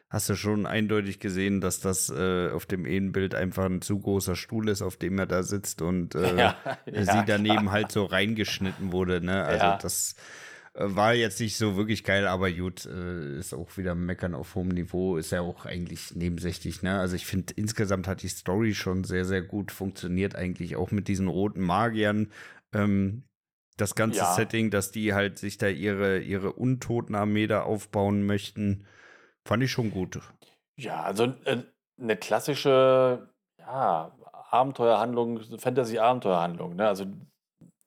hast 0.09 0.29
du 0.29 0.35
schon 0.35 0.65
eindeutig 0.65 1.19
gesehen, 1.19 1.59
dass 1.59 1.79
das 1.79 2.09
äh, 2.09 2.49
auf 2.51 2.65
dem 2.65 2.85
Ehenbild 2.85 3.35
einfach 3.35 3.65
ein 3.65 3.81
zu 3.81 3.99
großer 3.99 4.35
Stuhl 4.35 4.69
ist, 4.69 4.81
auf 4.81 4.97
dem 4.97 5.19
er 5.19 5.25
da 5.25 5.43
sitzt 5.43 5.81
und 5.81 6.15
äh, 6.15 6.37
ja, 6.37 6.55
sie 6.85 7.23
daneben 7.25 7.63
klar. 7.63 7.71
halt 7.71 7.91
so 7.91 8.05
reingeschnitten 8.05 8.91
wurde. 8.91 9.19
Ne? 9.21 9.43
Also 9.43 9.65
Ja. 9.65 9.77
das 9.81 10.15
war 10.79 11.13
jetzt 11.15 11.39
nicht 11.39 11.57
so 11.57 11.75
wirklich 11.75 12.03
geil, 12.03 12.27
aber 12.27 12.51
gut, 12.51 12.85
äh, 12.85 13.39
ist 13.39 13.53
auch 13.53 13.77
wieder 13.77 13.95
Meckern 13.95 14.35
auf 14.35 14.53
hohem 14.55 14.69
Niveau, 14.69 15.17
ist 15.17 15.31
ja 15.31 15.41
auch 15.41 15.65
eigentlich 15.65 16.15
nebensächlich. 16.15 16.83
Ne? 16.83 16.99
Also 16.99 17.15
ich 17.15 17.25
finde, 17.25 17.53
insgesamt 17.55 18.07
hat 18.07 18.21
die 18.21 18.27
Story 18.27 18.75
schon 18.75 19.03
sehr, 19.03 19.25
sehr 19.25 19.41
gut 19.41 19.71
funktioniert, 19.71 20.35
eigentlich 20.35 20.75
auch 20.75 20.91
mit 20.91 21.07
diesen 21.07 21.27
roten 21.27 21.61
Magiern. 21.61 22.31
Ähm, 22.73 23.23
das 23.75 23.95
ganze 23.95 24.19
Ja. 24.19 24.33
Setting, 24.33 24.69
dass 24.69 24.91
die 24.91 25.13
halt 25.13 25.39
sich 25.39 25.57
da 25.57 25.67
ihre, 25.67 26.19
ihre 26.19 26.53
Untotenarmee 26.53 27.47
da 27.47 27.63
aufbauen 27.63 28.25
möchten, 28.25 28.85
fand 29.47 29.63
ich 29.63 29.71
schon 29.71 29.91
gut. 29.91 30.19
Ja, 30.79 31.01
also 31.03 31.33
äh, 31.45 31.63
eine 31.99 32.17
klassische 32.17 33.29
ja, 33.59 34.15
Abenteuerhandlung, 34.51 35.41
Fantasy-Abenteuerhandlung. 35.57 36.75
Ne? 36.75 36.87
Also 36.87 37.05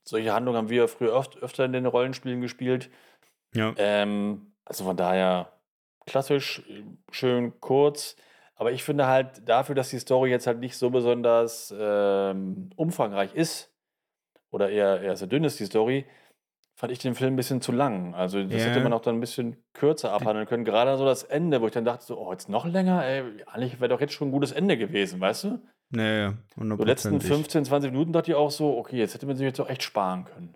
solche 0.05 0.33
Handlungen 0.33 0.59
haben 0.59 0.71
wir 0.71 0.89
früher 0.89 1.15
oft, 1.15 1.37
öfter 1.43 1.65
in 1.65 1.73
den 1.73 1.87
Rollenspielen 1.87 2.41
gespielt. 2.41 2.91
Ja. 3.55 3.75
Ähm, 3.77 4.53
also 4.65 4.85
von 4.85 4.97
daher 4.97 5.53
klassisch, 6.07 6.63
schön 7.11 7.61
kurz. 7.61 8.17
Aber 8.55 8.73
ich 8.73 8.83
finde 8.83 9.07
halt 9.07 9.49
dafür, 9.49 9.75
dass 9.75 9.91
die 9.91 9.99
Story 9.99 10.31
jetzt 10.31 10.47
halt 10.47 10.59
nicht 10.59 10.77
so 10.77 10.91
besonders 10.91 11.75
ähm, 11.77 12.71
umfangreich 12.77 13.35
ist, 13.35 13.71
oder 14.51 14.69
eher, 14.69 15.01
eher 15.01 15.17
sehr 15.17 15.29
dünn 15.29 15.45
ist, 15.45 15.61
die 15.61 15.65
Story, 15.65 16.07
fand 16.75 16.93
ich 16.93 16.99
den 16.99 17.15
Film 17.15 17.35
ein 17.35 17.37
bisschen 17.37 17.61
zu 17.61 17.73
lang. 17.73 18.15
Also 18.15 18.43
das 18.43 18.63
Ja. 18.63 18.71
hätte 18.71 18.81
man 18.81 18.93
auch 18.93 19.01
dann 19.01 19.17
ein 19.17 19.21
bisschen 19.21 19.57
kürzer 19.73 20.13
abhandeln 20.13 20.47
können. 20.47 20.65
Gerade 20.65 20.97
so 20.97 21.05
das 21.05 21.23
Ende, 21.23 21.61
wo 21.61 21.67
ich 21.67 21.73
dann 21.73 21.85
dachte, 21.85 22.05
so, 22.05 22.19
oh, 22.19 22.33
jetzt 22.33 22.49
noch 22.49 22.67
länger? 22.67 23.05
Ey, 23.05 23.23
eigentlich 23.47 23.81
wäre 23.81 23.89
doch 23.89 24.01
jetzt 24.01 24.13
schon 24.15 24.29
ein 24.29 24.33
gutes 24.33 24.53
Ende 24.53 24.77
gewesen, 24.77 25.21
weißt 25.21 25.45
du? 25.45 25.59
Naja, 25.91 26.35
So 26.57 26.63
letzten 26.65 27.11
hundertprozentig. 27.11 27.29
15, 27.29 27.65
20 27.65 27.91
Minuten 27.91 28.13
dachte 28.13 28.31
ich 28.31 28.37
auch 28.37 28.51
so, 28.51 28.79
okay, 28.79 28.97
jetzt 28.97 29.15
hätte 29.15 29.27
man 29.27 29.37
sich 29.37 29.45
jetzt 29.45 29.61
auch 29.61 29.69
echt 29.69 29.83
sparen 29.83 30.25
können. 30.25 30.55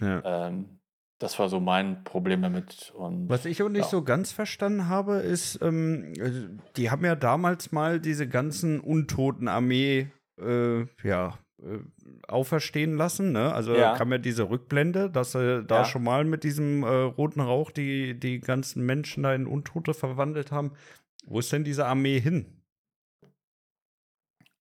Ja. 0.00 0.46
Ähm, 0.48 0.78
das 1.18 1.38
war 1.38 1.48
so 1.48 1.60
mein 1.60 2.02
Problem 2.04 2.42
damit. 2.42 2.92
Und, 2.96 3.28
Was 3.28 3.44
ich 3.44 3.62
auch 3.62 3.68
nicht 3.68 3.84
ja. 3.84 3.88
so 3.90 4.02
ganz 4.02 4.32
verstanden 4.32 4.88
habe, 4.88 5.16
ist, 5.16 5.60
ähm, 5.62 6.14
äh, 6.18 6.30
die 6.76 6.90
haben 6.90 7.04
ja 7.04 7.14
damals 7.14 7.70
mal 7.70 8.00
diese 8.00 8.26
ganzen 8.26 8.80
untoten 8.80 9.46
Armee, 9.46 10.08
äh, 10.40 10.80
ja, 11.04 11.38
äh, 11.62 11.78
auferstehen 12.26 12.96
lassen, 12.96 13.30
ne? 13.30 13.52
Also 13.54 13.72
Ja. 13.74 13.92
da 13.92 13.96
kam 13.98 14.10
ja 14.10 14.18
diese 14.18 14.50
Rückblende, 14.50 15.10
dass 15.10 15.32
sie 15.32 15.62
da 15.64 15.78
Ja. 15.80 15.84
schon 15.84 16.02
mal 16.02 16.24
mit 16.24 16.42
diesem 16.42 16.82
äh, 16.82 16.88
roten 16.88 17.40
Rauch 17.40 17.70
die, 17.70 18.18
die 18.18 18.40
ganzen 18.40 18.84
Menschen 18.84 19.22
da 19.22 19.32
in 19.34 19.46
Untote 19.46 19.94
verwandelt 19.94 20.50
haben. 20.50 20.72
Wo 21.26 21.38
ist 21.38 21.52
denn 21.52 21.62
diese 21.62 21.86
Armee 21.86 22.18
hin? 22.18 22.61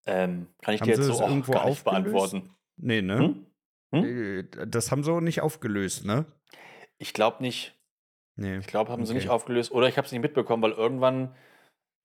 Ähm, 0.05 0.47
kann 0.61 0.73
ich 0.73 0.81
Haben 0.81 0.87
dir 0.87 0.95
sie 0.95 1.01
jetzt 1.03 1.17
so 1.17 1.23
auch 1.23 1.29
irgendwo 1.29 1.53
gar 1.53 1.65
nicht 1.65 1.85
aufgelöst? 1.85 2.33
beantworten. 2.33 2.55
Nee, 2.77 3.01
ne? 3.01 3.17
Hm? 3.19 3.45
Hm? 3.93 4.03
Äh, 4.05 4.67
Das 4.67 4.91
haben 4.91 5.03
sie 5.03 5.11
auch 5.11 5.21
nicht 5.21 5.41
aufgelöst, 5.41 6.05
ne? 6.05 6.25
Ich 6.97 7.13
glaube 7.13 7.41
nicht. 7.41 7.77
Nee. 8.35 8.57
Ich 8.57 8.67
glaube, 8.67 8.91
haben 8.91 9.05
sie 9.05 9.11
Okay. 9.11 9.19
nicht 9.19 9.29
aufgelöst. 9.29 9.71
Oder 9.71 9.87
ich 9.87 9.97
habe 9.97 10.05
es 10.05 10.11
nicht 10.11 10.21
mitbekommen, 10.21 10.63
weil 10.63 10.71
irgendwann 10.71 11.35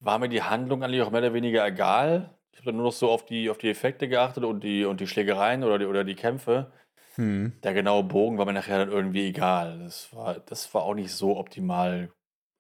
war 0.01 0.19
mir 0.19 0.29
die 0.29 0.43
Handlung 0.43 0.83
eigentlich 0.83 1.03
auch 1.03 1.11
mehr 1.11 1.21
oder 1.21 1.33
weniger 1.35 1.67
egal. 1.67 2.35
Ich 2.53 2.59
habe 2.59 2.67
dann 2.67 2.77
nur 2.77 2.87
noch 2.87 2.93
so 2.93 3.11
auf 3.11 3.25
die, 3.25 3.49
auf 3.51 3.59
die 3.59 3.71
Effekte 3.71 4.09
geachtet 4.09 4.45
und 4.45 4.63
die, 4.65 4.85
und 4.85 5.01
die 5.01 5.07
Schlägereien 5.07 5.65
oder 5.65 5.79
die, 5.79 5.87
oder 5.87 6.05
die 6.05 6.15
Kämpfe. 6.15 6.73
Hm. 7.15 7.53
Der 7.63 7.73
genaue 7.73 8.05
Bogen 8.05 8.37
war 8.39 8.45
mir 8.45 8.53
nachher 8.53 8.79
dann 8.79 8.91
irgendwie 8.91 9.29
egal. 9.29 9.79
Das 9.79 10.15
war, 10.15 10.41
das 10.41 10.73
war 10.75 10.83
auch 10.83 10.95
nicht 10.95 11.13
so 11.13 11.37
optimal 11.39 12.11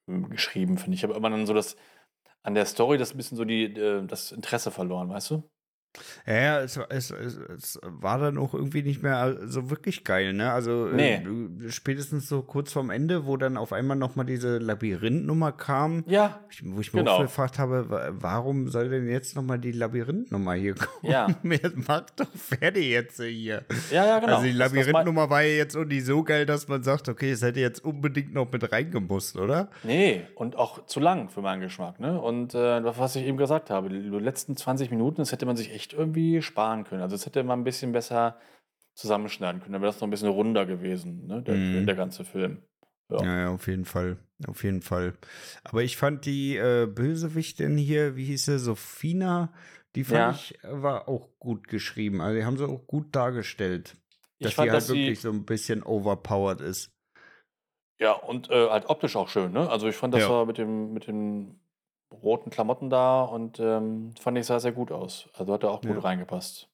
ähm, 0.08 0.30
geschrieben, 0.30 0.78
finde 0.78 0.94
ich. 0.94 1.00
Ich 1.00 1.04
habe 1.04 1.14
immer 1.14 1.30
dann 1.30 1.46
so 1.46 1.52
das 1.54 1.76
an 2.46 2.54
der 2.54 2.66
Story 2.66 2.96
das 2.98 3.12
ein 3.12 3.16
bisschen 3.18 3.36
so 3.36 3.44
die, 3.44 3.64
äh, 3.64 4.06
das 4.06 4.32
Interesse 4.32 4.70
verloren, 4.70 5.08
weißt 5.10 5.30
du? 5.32 5.50
Ja, 6.26 6.34
ja, 6.34 6.60
es, 6.60 6.76
es, 6.88 7.10
es, 7.10 7.80
war 7.82 8.18
dann 8.18 8.38
auch 8.38 8.54
irgendwie 8.54 8.82
nicht 8.82 9.02
mehr 9.02 9.36
so 9.46 9.70
wirklich 9.70 10.04
geil, 10.04 10.32
ne? 10.32 10.52
Also 10.52 10.86
Nee. 10.92 11.14
äh, 11.66 11.70
spätestens 11.70 12.28
so 12.28 12.42
kurz 12.42 12.72
vorm 12.72 12.90
Ende, 12.90 13.26
wo 13.26 13.36
dann 13.36 13.56
auf 13.56 13.72
einmal 13.72 13.96
noch 13.96 14.16
mal 14.16 14.24
diese 14.24 14.58
Labyrinth-Nummer 14.58 15.52
kam, 15.52 16.04
Ja, 16.06 16.40
wo 16.64 16.80
ich 16.80 16.92
mir 16.92 17.00
Genau. 17.00 17.16
auch 17.16 17.22
gefragt 17.22 17.58
habe, 17.58 17.88
wa- 17.90 18.08
warum 18.12 18.68
soll 18.68 18.88
denn 18.88 19.08
jetzt 19.08 19.36
noch 19.36 19.42
mal 19.42 19.58
die 19.58 19.72
Labyrinth-Nummer 19.72 20.54
hier 20.54 20.74
kommen? 20.74 20.90
Ja. 21.02 21.26
Jetzt 21.44 21.88
mach 21.88 22.02
doch 22.16 22.26
fertig 22.34 22.86
jetzt 22.90 23.20
hier. 23.22 23.64
ja, 23.90 24.04
ja, 24.06 24.18
genau. 24.18 24.34
Also 24.36 24.46
die 24.46 24.52
Labyrinth-Nummer 24.52 25.30
war 25.30 25.42
ja 25.42 25.56
jetzt 25.56 25.76
nicht 25.76 26.04
so 26.04 26.22
geil, 26.22 26.44
dass 26.46 26.68
man 26.68 26.82
sagt, 26.82 27.08
okay, 27.08 27.30
es 27.32 27.42
hätte 27.42 27.60
jetzt 27.60 27.84
unbedingt 27.84 28.34
noch 28.34 28.50
mit 28.50 28.70
reingemusst, 28.70 29.36
oder? 29.36 29.68
Nee, 29.84 30.22
und 30.34 30.56
auch 30.56 30.86
zu 30.86 31.00
lang 31.00 31.28
für 31.28 31.40
meinen 31.42 31.60
Geschmack. 31.60 32.00
Ne? 32.00 32.20
Und 32.20 32.54
äh, 32.54 32.84
was 32.98 33.16
ich 33.16 33.24
eben 33.24 33.36
gesagt 33.36 33.70
habe, 33.70 33.88
die 33.88 33.96
letzten 34.08 34.56
20 34.56 34.90
Minuten, 34.90 35.16
das 35.22 35.32
hätte 35.32 35.46
man 35.46 35.56
sich 35.56 35.72
echt 35.72 35.85
irgendwie 35.92 36.42
sparen 36.42 36.84
können. 36.84 37.02
Also 37.02 37.14
das 37.16 37.26
hätte 37.26 37.42
man 37.44 37.60
ein 37.60 37.64
bisschen 37.64 37.92
besser 37.92 38.38
zusammenschneiden 38.94 39.60
können. 39.60 39.72
Dann 39.74 39.82
wäre 39.82 39.92
das 39.92 40.00
noch 40.00 40.08
ein 40.08 40.10
bisschen 40.10 40.28
runder 40.28 40.64
gewesen, 40.66 41.26
ne? 41.26 41.42
der, 41.42 41.54
Mhm. 41.54 41.86
der 41.86 41.94
ganze 41.96 42.24
Film. 42.24 42.62
Ja. 43.10 43.22
Ja, 43.22 43.40
ja, 43.42 43.48
auf 43.50 43.66
jeden 43.68 43.84
Fall. 43.84 44.16
Auf 44.48 44.64
jeden 44.64 44.82
Fall. 44.82 45.14
Aber 45.64 45.82
ich 45.82 45.96
fand 45.96 46.26
die 46.26 46.56
äh, 46.56 46.86
Bösewichtin 46.86 47.76
hier, 47.76 48.16
wie 48.16 48.24
hieß 48.24 48.46
sie, 48.46 48.58
Sophina, 48.58 49.52
die 49.94 50.04
fand 50.04 50.18
Ja. 50.18 50.30
ich, 50.32 50.62
äh, 50.64 50.82
war 50.82 51.08
auch 51.08 51.28
gut 51.38 51.68
geschrieben. 51.68 52.20
Also 52.20 52.36
die 52.38 52.44
haben 52.44 52.56
sie 52.56 52.66
auch 52.66 52.86
gut 52.86 53.14
dargestellt. 53.14 53.96
Dass 54.40 54.54
fand, 54.54 54.66
die 54.66 54.70
halt 54.72 54.76
dass 54.78 54.86
sie, 54.88 54.94
wirklich 54.94 55.20
so 55.20 55.30
ein 55.30 55.44
bisschen 55.46 55.82
overpowered 55.82 56.60
ist. 56.60 56.90
ja, 57.98 58.12
und 58.12 58.50
äh, 58.50 58.68
halt 58.68 58.90
optisch 58.90 59.16
auch 59.16 59.28
schön. 59.28 59.52
Ne? 59.52 59.70
Also 59.70 59.88
ich 59.88 59.96
fand, 59.96 60.12
das 60.12 60.22
Ja. 60.22 60.30
war 60.30 60.44
mit, 60.46 60.58
dem, 60.58 60.92
mit 60.92 61.06
den 61.06 61.58
roten 62.12 62.50
Klamotten 62.50 62.90
da 62.90 63.22
und 63.22 63.58
ähm, 63.60 64.12
fand 64.20 64.38
ich 64.38 64.46
sah 64.46 64.60
sehr 64.60 64.72
gut 64.72 64.92
aus. 64.92 65.28
Also 65.34 65.52
hat 65.52 65.62
er 65.62 65.70
auch 65.70 65.80
gut 65.82 65.96
Ja. 65.96 66.00
reingepasst. 66.00 66.68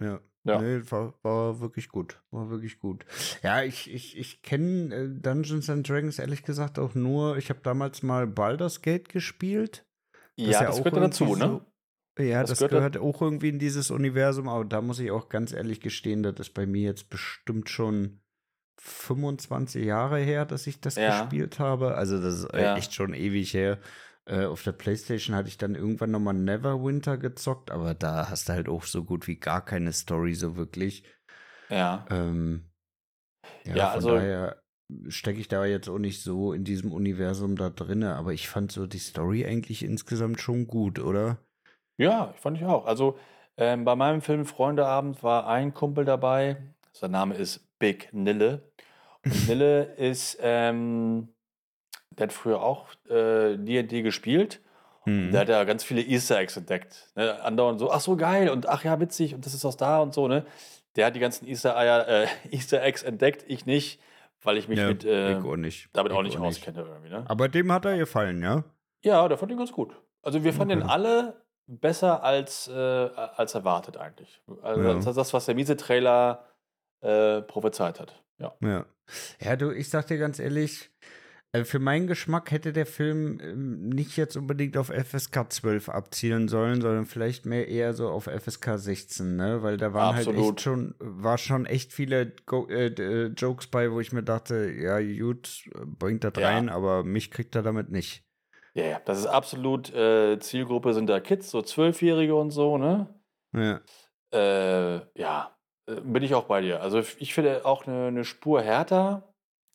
Ja. 0.00 0.20
Ja. 0.44 0.60
Nee, 0.60 0.80
war, 0.90 1.14
war 1.22 1.60
wirklich 1.60 1.88
gut. 1.88 2.20
War 2.32 2.50
wirklich 2.50 2.80
gut. 2.80 3.04
Ja, 3.44 3.62
ich, 3.62 3.88
ich, 3.92 4.18
ich 4.18 4.42
kenne 4.42 4.92
äh, 4.92 5.08
Dungeons 5.08 5.70
and 5.70 5.88
Dragons 5.88 6.18
ehrlich 6.18 6.42
gesagt 6.42 6.80
auch 6.80 6.96
nur, 6.96 7.36
ich 7.36 7.48
habe 7.48 7.60
damals 7.62 8.02
mal 8.02 8.26
Baldur's 8.26 8.82
Gate 8.82 9.08
gespielt. 9.08 9.86
Ja, 10.34 10.64
das 10.64 10.80
auch 10.80 10.84
gehört 10.84 10.96
ja 10.96 11.00
dazu, 11.02 11.36
ne? 11.36 11.60
So, 12.18 12.22
ja, 12.24 12.40
Das 12.40 12.50
das, 12.50 12.58
gehört 12.58 12.72
gehört 12.72 12.98
auch 12.98 13.22
irgendwie 13.22 13.50
in 13.50 13.60
dieses 13.60 13.92
Universum, 13.92 14.48
aber 14.48 14.64
da 14.64 14.80
muss 14.82 14.98
ich 14.98 15.12
auch 15.12 15.28
ganz 15.28 15.52
ehrlich 15.52 15.80
gestehen, 15.80 16.24
das 16.24 16.34
ist 16.40 16.54
bei 16.54 16.66
mir 16.66 16.82
jetzt 16.82 17.08
bestimmt 17.08 17.70
schon 17.70 18.20
25 18.80 19.84
Jahre 19.84 20.18
her, 20.18 20.44
dass 20.44 20.66
ich 20.66 20.80
das 20.80 20.96
Ja. 20.96 21.20
gespielt 21.22 21.58
habe. 21.60 21.94
Also 21.94 22.20
das 22.20 22.40
ist 22.40 22.44
äh, 22.52 22.62
Ja. 22.62 22.76
echt 22.76 22.94
schon 22.94 23.14
ewig 23.14 23.54
her. 23.54 23.78
Äh, 24.24 24.44
auf 24.46 24.62
der 24.62 24.72
Playstation 24.72 25.34
hatte 25.34 25.48
ich 25.48 25.58
dann 25.58 25.74
irgendwann 25.74 26.12
nochmal 26.12 26.34
Neverwinter 26.34 27.18
gezockt, 27.18 27.70
aber 27.70 27.94
da 27.94 28.28
hast 28.30 28.48
du 28.48 28.52
halt 28.52 28.68
auch 28.68 28.84
so 28.84 29.02
gut 29.04 29.26
wie 29.26 29.36
gar 29.36 29.64
keine 29.64 29.92
Story 29.92 30.34
so 30.34 30.56
wirklich. 30.56 31.04
Ja. 31.68 32.06
Ähm, 32.10 32.70
ja, 33.64 33.74
Ja, 33.76 33.86
von 33.88 33.94
also- 33.96 34.10
daher 34.16 34.62
stecke 35.08 35.40
ich 35.40 35.48
da 35.48 35.64
jetzt 35.64 35.88
auch 35.88 35.98
nicht 35.98 36.22
so 36.22 36.52
in 36.52 36.64
diesem 36.64 36.92
Universum 36.92 37.56
da 37.56 37.70
drinne, 37.70 38.14
aber 38.14 38.32
ich 38.34 38.48
fand 38.48 38.70
so 38.70 38.86
die 38.86 38.98
Story 38.98 39.46
eigentlich 39.46 39.82
insgesamt 39.82 40.40
schon 40.40 40.66
gut, 40.66 40.98
oder? 40.98 41.38
Ja, 41.96 42.34
fand 42.34 42.58
ich 42.58 42.64
auch. 42.66 42.84
Also 42.84 43.18
ähm, 43.56 43.84
bei 43.84 43.96
meinem 43.96 44.20
Film 44.20 44.44
Freundeabend 44.44 45.22
war 45.22 45.46
ein 45.46 45.72
Kumpel 45.72 46.04
dabei. 46.04 46.74
Sein 46.92 47.12
Name 47.12 47.34
ist 47.34 47.66
Big 47.78 48.12
Nille. 48.12 48.70
Und 49.24 49.32
Nille 49.48 49.84
ist, 49.96 50.36
ähm, 50.42 51.28
der 52.22 52.28
hat 52.28 52.32
früher 52.32 52.62
auch 52.62 52.86
äh, 53.08 53.56
D&D 53.56 54.02
gespielt. 54.02 54.60
Mhm. 55.04 55.32
Der 55.32 55.40
hat 55.40 55.48
ja 55.48 55.64
ganz 55.64 55.82
viele 55.82 56.00
Easter 56.02 56.38
Eggs 56.38 56.56
entdeckt. 56.56 57.10
Ne? 57.16 57.42
Andauernd 57.42 57.80
so, 57.80 57.90
ach 57.90 58.00
so 58.00 58.16
geil 58.16 58.48
und 58.48 58.68
ach 58.68 58.84
ja, 58.84 59.00
witzig 59.00 59.34
und 59.34 59.44
das 59.44 59.54
ist 59.54 59.64
aus 59.64 59.76
da 59.76 59.98
und 59.98 60.14
so, 60.14 60.28
ne? 60.28 60.46
Der 60.94 61.06
hat 61.06 61.16
die 61.16 61.20
ganzen 61.20 61.48
Easter, 61.48 61.76
Eier, 61.76 62.06
äh, 62.06 62.26
Easter 62.50 62.82
Eggs 62.82 63.02
entdeckt, 63.02 63.44
ich 63.48 63.66
nicht, 63.66 64.00
weil 64.42 64.56
ich 64.56 64.68
mich 64.68 64.78
Ja, 64.78 64.88
mit, 64.88 65.04
äh, 65.04 65.32
ich 65.32 65.44
auch 65.44 65.56
nicht. 65.56 65.88
damit 65.92 66.12
Ich 66.12 66.18
auch 66.18 66.22
nicht 66.22 66.38
auskenne 66.38 66.82
irgendwie, 66.82 67.08
ne? 67.10 67.24
Aber 67.26 67.48
dem 67.48 67.72
hat 67.72 67.84
er 67.84 67.98
gefallen, 67.98 68.42
ja? 68.42 68.62
Ja, 69.02 69.26
der 69.26 69.36
fand 69.38 69.50
ihn 69.50 69.58
ganz 69.58 69.72
gut. 69.72 69.92
Also 70.22 70.44
wir 70.44 70.52
fanden 70.52 70.78
ihn 70.78 70.82
Okay. 70.84 70.92
alle 70.92 71.42
besser 71.66 72.22
als, 72.22 72.68
äh, 72.68 72.72
als 72.72 73.54
erwartet 73.56 73.96
eigentlich. 73.96 74.40
Also 74.62 74.82
Ja. 74.88 74.94
als 74.94 75.04
das, 75.04 75.32
was 75.32 75.46
der 75.46 75.56
Miese-Trailer 75.56 76.46
äh, 77.00 77.42
prophezeit 77.42 77.98
hat. 77.98 78.22
Ja. 78.38 78.52
Ja. 78.60 78.84
Ja, 79.40 79.56
du, 79.56 79.72
ich 79.72 79.90
sag 79.90 80.06
dir 80.06 80.18
ganz 80.18 80.38
ehrlich, 80.38 80.90
äh, 81.52 81.64
für 81.64 81.78
meinen 81.78 82.06
Geschmack 82.06 82.50
hätte 82.50 82.72
der 82.72 82.86
Film 82.86 83.38
ähm, 83.42 83.88
nicht 83.90 84.16
jetzt 84.16 84.36
unbedingt 84.36 84.76
auf 84.76 84.88
FSK 84.88 85.52
12 85.52 85.88
abzielen 85.90 86.48
sollen, 86.48 86.80
sondern 86.80 87.06
vielleicht 87.06 87.46
mehr 87.46 87.68
eher 87.68 87.92
so 87.92 88.08
auf 88.08 88.24
FSK 88.24 88.78
16, 88.78 89.36
ne? 89.36 89.62
Weil 89.62 89.76
da 89.76 89.92
waren 89.92 90.14
halt 90.16 90.26
Absolut. 90.28 90.50
echt 90.52 90.60
schon, 90.62 90.94
war 90.98 91.38
schon 91.38 91.66
echt 91.66 91.92
viele 91.92 92.32
Go 92.46 92.66
äh, 92.68 92.86
äh, 92.86 93.26
Jokes 93.36 93.66
bei, 93.66 93.92
wo 93.92 94.00
ich 94.00 94.12
mir 94.12 94.22
dachte, 94.22 94.70
ja, 94.70 94.98
gut, 95.00 95.64
bringt 95.84 96.24
das 96.24 96.32
Ja. 96.38 96.48
rein, 96.48 96.68
aber 96.68 97.04
mich 97.04 97.30
kriegt 97.30 97.54
er 97.54 97.62
damit 97.62 97.90
nicht. 97.90 98.24
Ja, 98.74 98.84
ja, 98.84 99.00
das 99.04 99.18
ist 99.18 99.26
absolut 99.26 99.92
äh, 99.94 100.38
Zielgruppe 100.38 100.94
sind 100.94 101.06
da 101.06 101.20
Kids, 101.20 101.50
so 101.50 101.60
Zwölfjährige 101.60 102.34
und 102.34 102.50
so, 102.50 102.78
ne? 102.78 103.14
Ja. 103.54 103.80
Äh, 104.32 105.02
ja, 105.14 105.54
äh, 105.86 106.00
bin 106.00 106.22
ich 106.22 106.34
auch 106.34 106.44
bei 106.44 106.62
dir. 106.62 106.80
Also 106.80 107.00
ich 107.18 107.34
finde 107.34 107.66
auch 107.66 107.86
eine, 107.86 108.06
eine 108.06 108.24
Spur 108.24 108.62
härter 108.62 109.31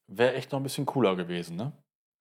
wäre 0.07 0.33
echt 0.33 0.51
noch 0.51 0.59
ein 0.59 0.63
bisschen 0.63 0.85
cooler 0.85 1.15
gewesen, 1.15 1.55
ne? 1.57 1.71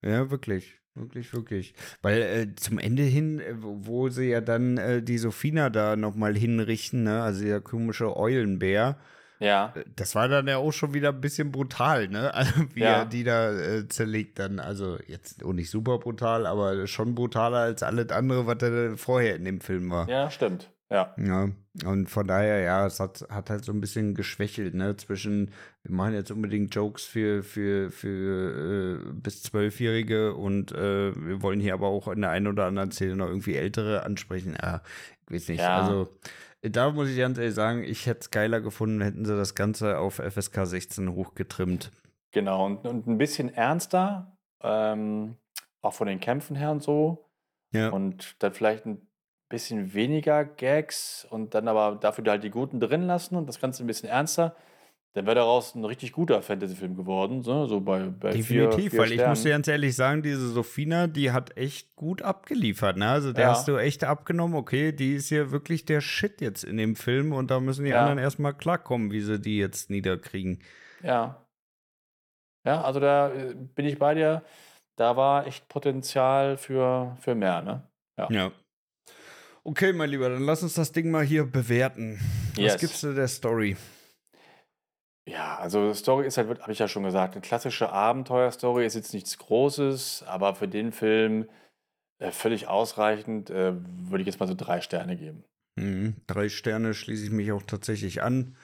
Ja, 0.05 0.31
wirklich. 0.31 0.75
Wirklich, 0.95 1.33
wirklich. 1.35 1.75
Weil 2.01 2.23
äh, 2.23 2.55
zum 2.57 2.79
Ende 2.79 3.03
hin, 3.03 3.39
äh, 3.41 3.55
wo 3.59 4.09
sie 4.09 4.31
ja 4.31 4.41
dann 4.41 4.79
äh, 4.79 5.03
die 5.03 5.19
Sophina 5.19 5.69
da 5.69 5.95
nochmal 5.95 6.35
hinrichten, 6.35 7.03
ne? 7.03 7.23
Also 7.23 7.45
der 7.45 7.61
komische 7.61 8.17
Eulenbär, 8.17 8.99
Ja. 9.39 9.75
äh, 9.77 9.85
das 9.95 10.15
war 10.15 10.29
dann 10.29 10.49
ja 10.49 10.57
auch 10.57 10.73
schon 10.73 10.95
wieder 10.95 11.11
ein 11.11 11.21
bisschen 11.21 11.53
brutal, 11.53 12.09
ne? 12.09 12.33
Also, 12.35 12.53
wie 12.75 12.81
Ja. 12.81 13.01
er 13.01 13.05
die 13.05 13.25
da 13.25 13.53
äh, 13.53 13.89
zerlegt 13.89 14.39
dann. 14.39 14.59
Also 14.59 14.99
jetzt 15.07 15.45
auch 15.45 15.53
nicht 15.53 15.69
super 15.71 15.99
brutal, 15.99 16.47
aber 16.47 16.87
schon 16.87 17.15
brutaler 17.15 17.59
als 17.59 17.83
alles 17.83 18.09
andere, 18.11 18.47
was 18.47 18.57
da 18.59 18.97
vorher 18.97 19.37
in 19.37 19.45
dem 19.45 19.61
Film 19.61 19.91
war. 19.91 20.09
Ja, 20.09 20.31
stimmt. 20.31 20.73
Ja. 20.91 21.15
Ja, 21.19 21.51
und 21.85 22.09
von 22.09 22.27
daher, 22.27 22.61
ja, 22.61 22.87
es 22.87 23.01
hat, 23.01 23.27
hat 23.29 23.51
halt 23.51 23.65
so 23.65 23.73
ein 23.73 23.81
bisschen 23.81 24.15
geschwächelt, 24.15 24.75
ne, 24.75 24.97
zwischen, 24.97 25.51
wir 25.83 25.95
machen 25.95 26.15
jetzt 26.15 26.31
unbedingt 26.31 26.75
Jokes 26.75 27.05
für, 27.05 27.43
für, 27.43 27.91
für 27.91 29.03
äh, 29.05 29.13
bis 29.13 29.43
Zwölfjährige 29.43 30.35
und 30.35 30.73
äh, 30.73 31.15
wir 31.15 31.43
wollen 31.43 31.61
hier 31.61 31.75
aber 31.75 31.89
auch 31.89 32.09
in 32.09 32.23
der 32.23 32.31
einen 32.31 32.47
oder 32.47 32.67
anderen 32.67 32.93
Szene 32.93 33.17
noch 33.17 33.29
irgendwie 33.29 33.57
Ältere 33.57 34.05
ansprechen. 34.05 34.57
Ja, 34.61 34.83
ich 35.27 35.35
weiß 35.35 35.49
nicht. 35.49 35.61
Ja. 35.61 35.83
Also, 35.83 36.09
da 36.63 36.91
muss 36.91 37.09
ich 37.09 37.19
ganz 37.19 37.39
ehrlich 37.39 37.55
sagen, 37.55 37.85
ich 37.85 38.07
hätte 38.07 38.21
es 38.21 38.31
geiler 38.31 38.61
gefunden, 38.61 39.01
hätten 39.01 39.25
sie 39.25 39.37
das 39.37 39.55
Ganze 39.55 39.99
auf 39.99 40.15
FSK 40.15 40.67
16 40.67 41.13
hochgetrimmt. 41.13 41.91
Genau, 42.33 42.67
und, 42.67 42.87
und 42.87 43.07
ein 43.07 43.19
bisschen 43.19 43.53
ernster, 43.53 44.37
ähm, 44.63 45.37
auch 45.83 45.93
von 45.95 46.07
den 46.07 46.21
Kämpfen 46.21 46.57
her 46.57 46.71
und 46.71 46.83
so. 46.83 47.31
Ja. 47.73 47.91
Und 47.91 48.37
dann 48.43 48.55
vielleicht 48.55 48.87
ein 48.87 49.06
bisschen 49.49 49.95
weniger 49.95 50.45
Gags 50.45 51.27
und 51.31 51.55
dann 51.55 51.69
aber 51.69 51.97
dafür 52.01 52.25
halt 52.27 52.43
die 52.45 52.51
Guten 52.51 52.81
drin 52.81 53.03
lassen 53.03 53.37
und 53.37 53.47
das 53.49 53.61
Ganze 53.61 53.85
ein 53.85 53.87
bisschen 53.87 54.09
ernster. 54.09 54.57
Dann 55.15 55.25
wäre 55.25 55.37
daraus 55.37 55.75
ein 55.75 55.85
richtig 55.85 56.13
guter 56.13 56.43
Fantasy-Film 56.43 56.95
geworden, 56.95 57.43
so, 57.43 57.65
so 57.67 57.81
bei, 57.81 58.01
bei 58.11 58.33
vier, 58.33 58.69
Definitiv, 58.69 58.91
vier 58.91 59.01
weil 59.01 59.13
ich 59.13 59.25
muss 59.25 59.39
dir 59.39 59.49
Sternen. 59.49 59.53
ganz 59.63 59.69
ehrlich 59.69 59.97
sagen, 59.97 60.23
diese 60.23 60.49
Sophina, 60.49 61.07
die 61.07 61.31
hat 61.33 61.57
echt 61.57 61.97
gut 61.97 62.21
abgeliefert, 62.21 62.99
ne? 62.99 63.09
Also 63.09 63.33
der 63.33 63.45
Ja. 63.45 63.51
hast 63.53 63.67
du 63.67 63.77
echt 63.79 64.05
abgenommen, 64.05 64.55
okay, 64.57 64.93
die 64.93 65.15
ist 65.15 65.29
hier 65.31 65.53
wirklich 65.53 65.87
der 65.87 66.03
Shit 66.03 66.43
jetzt 66.43 66.65
in 66.65 66.77
dem 66.77 66.97
Film 66.97 67.33
und 67.33 67.51
da 67.51 67.61
müssen 67.61 67.85
die 67.85 67.93
Ja. 67.93 68.01
anderen 68.01 68.19
erstmal 68.19 68.53
klarkommen, 68.53 69.11
wie 69.11 69.23
sie 69.23 69.41
die 69.41 69.57
jetzt 69.57 69.89
niederkriegen. 69.89 70.59
Ja. 71.03 71.47
Ja, 72.67 72.83
also 72.83 73.01
da 73.01 73.33
äh, 73.33 73.55
bin 73.55 73.87
ich 73.87 73.99
bei 73.99 74.15
dir. 74.15 74.43
Da 74.97 75.17
war 75.17 75.47
echt 75.47 75.69
Potenzial 75.69 76.57
für, 76.57 77.17
für 77.21 77.35
mehr, 77.35 77.63
ne? 77.63 77.83
Ja. 78.19 78.29
ja. 78.31 78.53
Okay, 79.69 79.93
mein 79.93 80.11
Lieber, 80.11 80.29
dann 80.29 80.45
lass 80.45 80.63
uns 80.63 80.75
das 80.75 80.93
Ding 80.93 81.11
mal 81.11 81.25
hier 81.25 81.45
bewerten. 81.45 82.21
Yes. 82.57 82.75
Was 82.75 82.81
gibst 82.81 83.03
du 83.03 83.13
der 83.13 83.27
Story? 83.27 83.77
Ja, 85.29 85.59
also 85.59 85.93
Story 85.93 86.29
ist 86.29 86.39
halt, 86.39 86.61
habe 86.61 86.71
ich 86.71 86.79
ja 86.79 86.87
schon 86.87 87.03
gesagt, 87.03 87.35
eine 87.35 87.41
klassische 87.41 87.91
Abenteuerstory 87.91 88.87
ist 88.87 88.95
jetzt 88.95 89.13
nichts 89.13 89.37
Großes, 89.39 90.23
aber 90.29 90.55
für 90.55 90.69
den 90.69 90.93
Film 90.93 91.49
äh, 92.21 92.31
völlig 92.31 92.69
ausreichend, 92.69 93.51
äh, 93.51 93.73
würde 93.75 94.23
ich 94.23 94.27
jetzt 94.27 94.39
mal 94.39 94.47
so 94.47 94.55
drei 94.55 94.81
Sterne 94.81 95.17
geben. 95.17 95.43
Mhm, 95.75 96.15
drei 96.29 96.49
Sterne 96.49 96.95
schließe 96.95 97.25
ich 97.25 97.33
mich 97.33 97.51
auch 97.51 97.63
tatsächlich 97.63 98.23
an. 98.23 98.57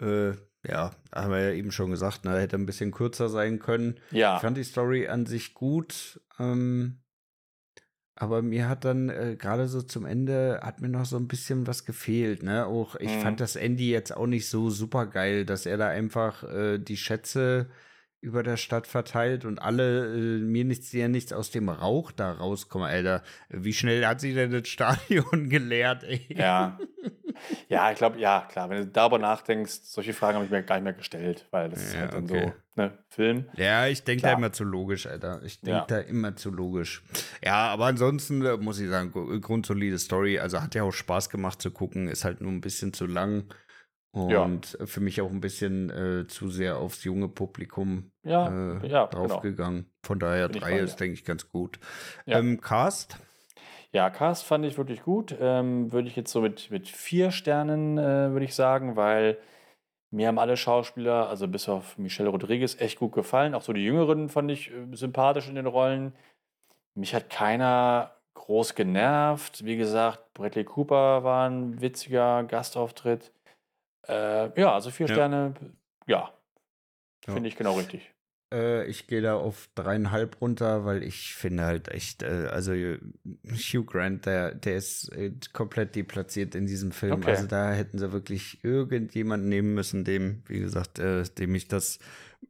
Äh, 0.00 0.30
ja, 0.66 0.92
haben 1.14 1.32
wir 1.32 1.50
ja 1.50 1.52
eben 1.52 1.70
schon 1.70 1.90
gesagt, 1.90 2.24
ne, 2.24 2.40
hätte 2.40 2.56
ein 2.56 2.64
bisschen 2.64 2.92
kürzer 2.92 3.28
sein 3.28 3.58
können. 3.58 4.00
Ja. 4.10 4.36
Ich 4.36 4.40
fand 4.40 4.56
die 4.56 4.64
Story 4.64 5.06
an 5.06 5.26
sich 5.26 5.52
gut. 5.52 6.18
Ähm, 6.38 7.02
aber 8.16 8.40
mir 8.42 8.68
hat 8.68 8.84
dann 8.84 9.10
äh, 9.10 9.36
gerade 9.38 9.68
so 9.68 9.82
zum 9.82 10.06
Ende 10.06 10.60
hat 10.62 10.80
mir 10.80 10.88
noch 10.88 11.04
so 11.04 11.16
ein 11.18 11.28
bisschen 11.28 11.66
was 11.66 11.84
gefehlt, 11.84 12.42
ne? 12.42 12.66
Auch 12.66 12.96
ich 12.96 13.14
mhm. 13.14 13.20
fand 13.20 13.40
das 13.40 13.56
Andy 13.56 13.90
jetzt 13.90 14.16
auch 14.16 14.26
nicht 14.26 14.48
so 14.48 14.70
super 14.70 15.06
geil, 15.06 15.44
dass 15.44 15.66
er 15.66 15.76
da 15.76 15.88
einfach 15.88 16.42
äh, 16.44 16.78
die 16.78 16.96
Schätze 16.96 17.66
über 18.20 18.42
der 18.42 18.56
Stadt 18.56 18.86
verteilt 18.86 19.44
und 19.44 19.60
alle 19.60 20.06
äh, 20.06 20.38
mir 20.38 20.64
nichts, 20.64 20.90
dir 20.90 21.08
nichts 21.08 21.32
aus 21.32 21.50
dem 21.50 21.68
Rauch 21.68 22.12
da 22.12 22.32
rauskommen. 22.32 22.88
Alter, 22.88 23.22
wie 23.48 23.72
schnell 23.72 24.04
hat 24.06 24.20
sich 24.20 24.34
denn 24.34 24.50
das 24.50 24.68
Stadion 24.68 25.48
geleert, 25.48 26.04
ey? 26.04 26.26
Ja. 26.28 26.78
Ja, 27.68 27.90
ich 27.90 27.98
glaube, 27.98 28.18
ja, 28.18 28.46
klar. 28.48 28.70
Wenn 28.70 28.78
du 28.78 28.86
darüber 28.86 29.18
nachdenkst, 29.18 29.80
solche 29.82 30.14
Fragen 30.14 30.36
habe 30.36 30.46
ich 30.46 30.50
mir 30.50 30.62
gar 30.62 30.76
nicht 30.76 30.84
mehr 30.84 30.92
gestellt, 30.94 31.46
weil 31.50 31.68
das 31.68 31.80
ja, 31.80 31.88
ist 31.88 31.96
halt 31.98 32.12
dann 32.14 32.24
okay. 32.24 32.52
so, 32.74 32.82
ne, 32.82 32.98
Film. 33.08 33.44
Ja, 33.56 33.86
ich 33.86 34.04
denke 34.04 34.22
da 34.22 34.32
immer 34.32 34.52
zu 34.52 34.64
logisch, 34.64 35.06
Alter. 35.06 35.42
Ich 35.44 35.60
denke 35.60 35.78
ja. 35.78 35.84
da 35.86 35.98
immer 35.98 36.36
zu 36.36 36.50
logisch. 36.50 37.02
Ja, 37.44 37.68
aber 37.68 37.86
ansonsten 37.86 38.44
äh, 38.44 38.56
muss 38.56 38.80
ich 38.80 38.88
sagen, 38.88 39.12
grundsolide 39.40 39.98
Story. 39.98 40.38
Also 40.38 40.62
hat 40.62 40.74
ja 40.74 40.82
auch 40.82 40.92
Spaß 40.92 41.30
gemacht 41.30 41.60
zu 41.60 41.70
gucken, 41.70 42.08
ist 42.08 42.24
halt 42.24 42.40
nur 42.40 42.50
ein 42.50 42.60
bisschen 42.60 42.92
zu 42.92 43.06
lang. 43.06 43.44
Und 44.16 44.78
ja. 44.80 44.86
für 44.86 45.00
mich 45.00 45.20
auch 45.20 45.30
ein 45.30 45.42
bisschen 45.42 45.90
äh, 45.90 46.26
zu 46.26 46.48
sehr 46.48 46.78
aufs 46.78 47.04
junge 47.04 47.28
Publikum 47.28 48.12
ja, 48.22 48.48
äh, 48.48 48.72
ja, 48.74 48.78
genau. 48.78 49.06
draufgegangen. 49.08 49.82
Genau. 49.82 49.90
Von 50.04 50.18
daher 50.18 50.48
Bin 50.48 50.60
drei 50.60 50.78
ist, 50.78 50.96
denke 50.96 51.12
ich, 51.12 51.24
ganz 51.24 51.50
gut. 51.50 51.78
Ähm, 52.26 52.60
Cast? 52.62 53.18
Ja, 53.92 54.08
Cast 54.08 54.44
fand 54.44 54.64
ich 54.64 54.78
wirklich 54.78 55.02
gut. 55.02 55.36
Ähm, 55.38 55.92
würde 55.92 56.08
ich 56.08 56.16
jetzt 56.16 56.32
so 56.32 56.40
mit, 56.40 56.70
mit 56.70 56.88
vier 56.88 57.30
Sternen, 57.30 57.98
äh, 57.98 58.30
würde 58.32 58.46
ich 58.46 58.54
sagen, 58.54 58.96
weil 58.96 59.36
mir 60.10 60.28
haben 60.28 60.38
alle 60.38 60.56
Schauspieler, 60.56 61.28
also 61.28 61.46
bis 61.46 61.68
auf 61.68 61.98
Michelle 61.98 62.30
Rodriguez, 62.30 62.80
echt 62.80 62.98
gut 62.98 63.12
gefallen. 63.12 63.54
Auch 63.54 63.62
so 63.62 63.74
die 63.74 63.84
Jüngeren 63.84 64.30
fand 64.30 64.50
ich 64.50 64.70
äh, 64.70 64.96
sympathisch 64.96 65.46
in 65.46 65.56
den 65.56 65.66
Rollen. 65.66 66.14
Mich 66.94 67.14
hat 67.14 67.28
keiner 67.28 68.12
groß 68.32 68.74
genervt. 68.74 69.62
Wie 69.66 69.76
gesagt, 69.76 70.32
Bradley 70.32 70.64
Cooper 70.64 71.22
war 71.22 71.50
ein 71.50 71.82
witziger 71.82 72.44
Gastauftritt. 72.44 73.32
Äh, 74.08 74.60
ja, 74.60 74.72
also 74.72 74.90
vier 74.90 75.06
ja. 75.06 75.14
Sterne, 75.14 75.54
ja. 76.06 76.32
Finde 77.24 77.48
ich 77.48 77.56
genau 77.56 77.76
richtig. 77.76 78.12
Äh, 78.54 78.86
ich 78.86 79.08
gehe 79.08 79.20
da 79.20 79.34
auf 79.34 79.68
dreieinhalb 79.74 80.40
runter, 80.40 80.84
weil 80.84 81.02
ich 81.02 81.34
finde 81.34 81.64
halt 81.64 81.88
echt, 81.88 82.22
äh, 82.22 82.48
also 82.50 82.72
Hugh 82.72 83.84
Grant, 83.84 84.26
der, 84.26 84.54
der 84.54 84.76
ist 84.76 85.12
äh, 85.12 85.32
komplett 85.52 85.96
deplatziert 85.96 86.54
in 86.54 86.66
diesem 86.66 86.92
Film. 86.92 87.14
Okay. 87.14 87.30
Also 87.30 87.46
da 87.48 87.72
hätten 87.72 87.98
sie 87.98 88.12
wirklich 88.12 88.62
irgendjemanden 88.62 89.48
nehmen 89.48 89.74
müssen, 89.74 90.04
dem, 90.04 90.42
wie 90.46 90.60
gesagt, 90.60 91.00
äh, 91.00 91.24
dem 91.24 91.54
ich 91.56 91.66
das 91.66 91.98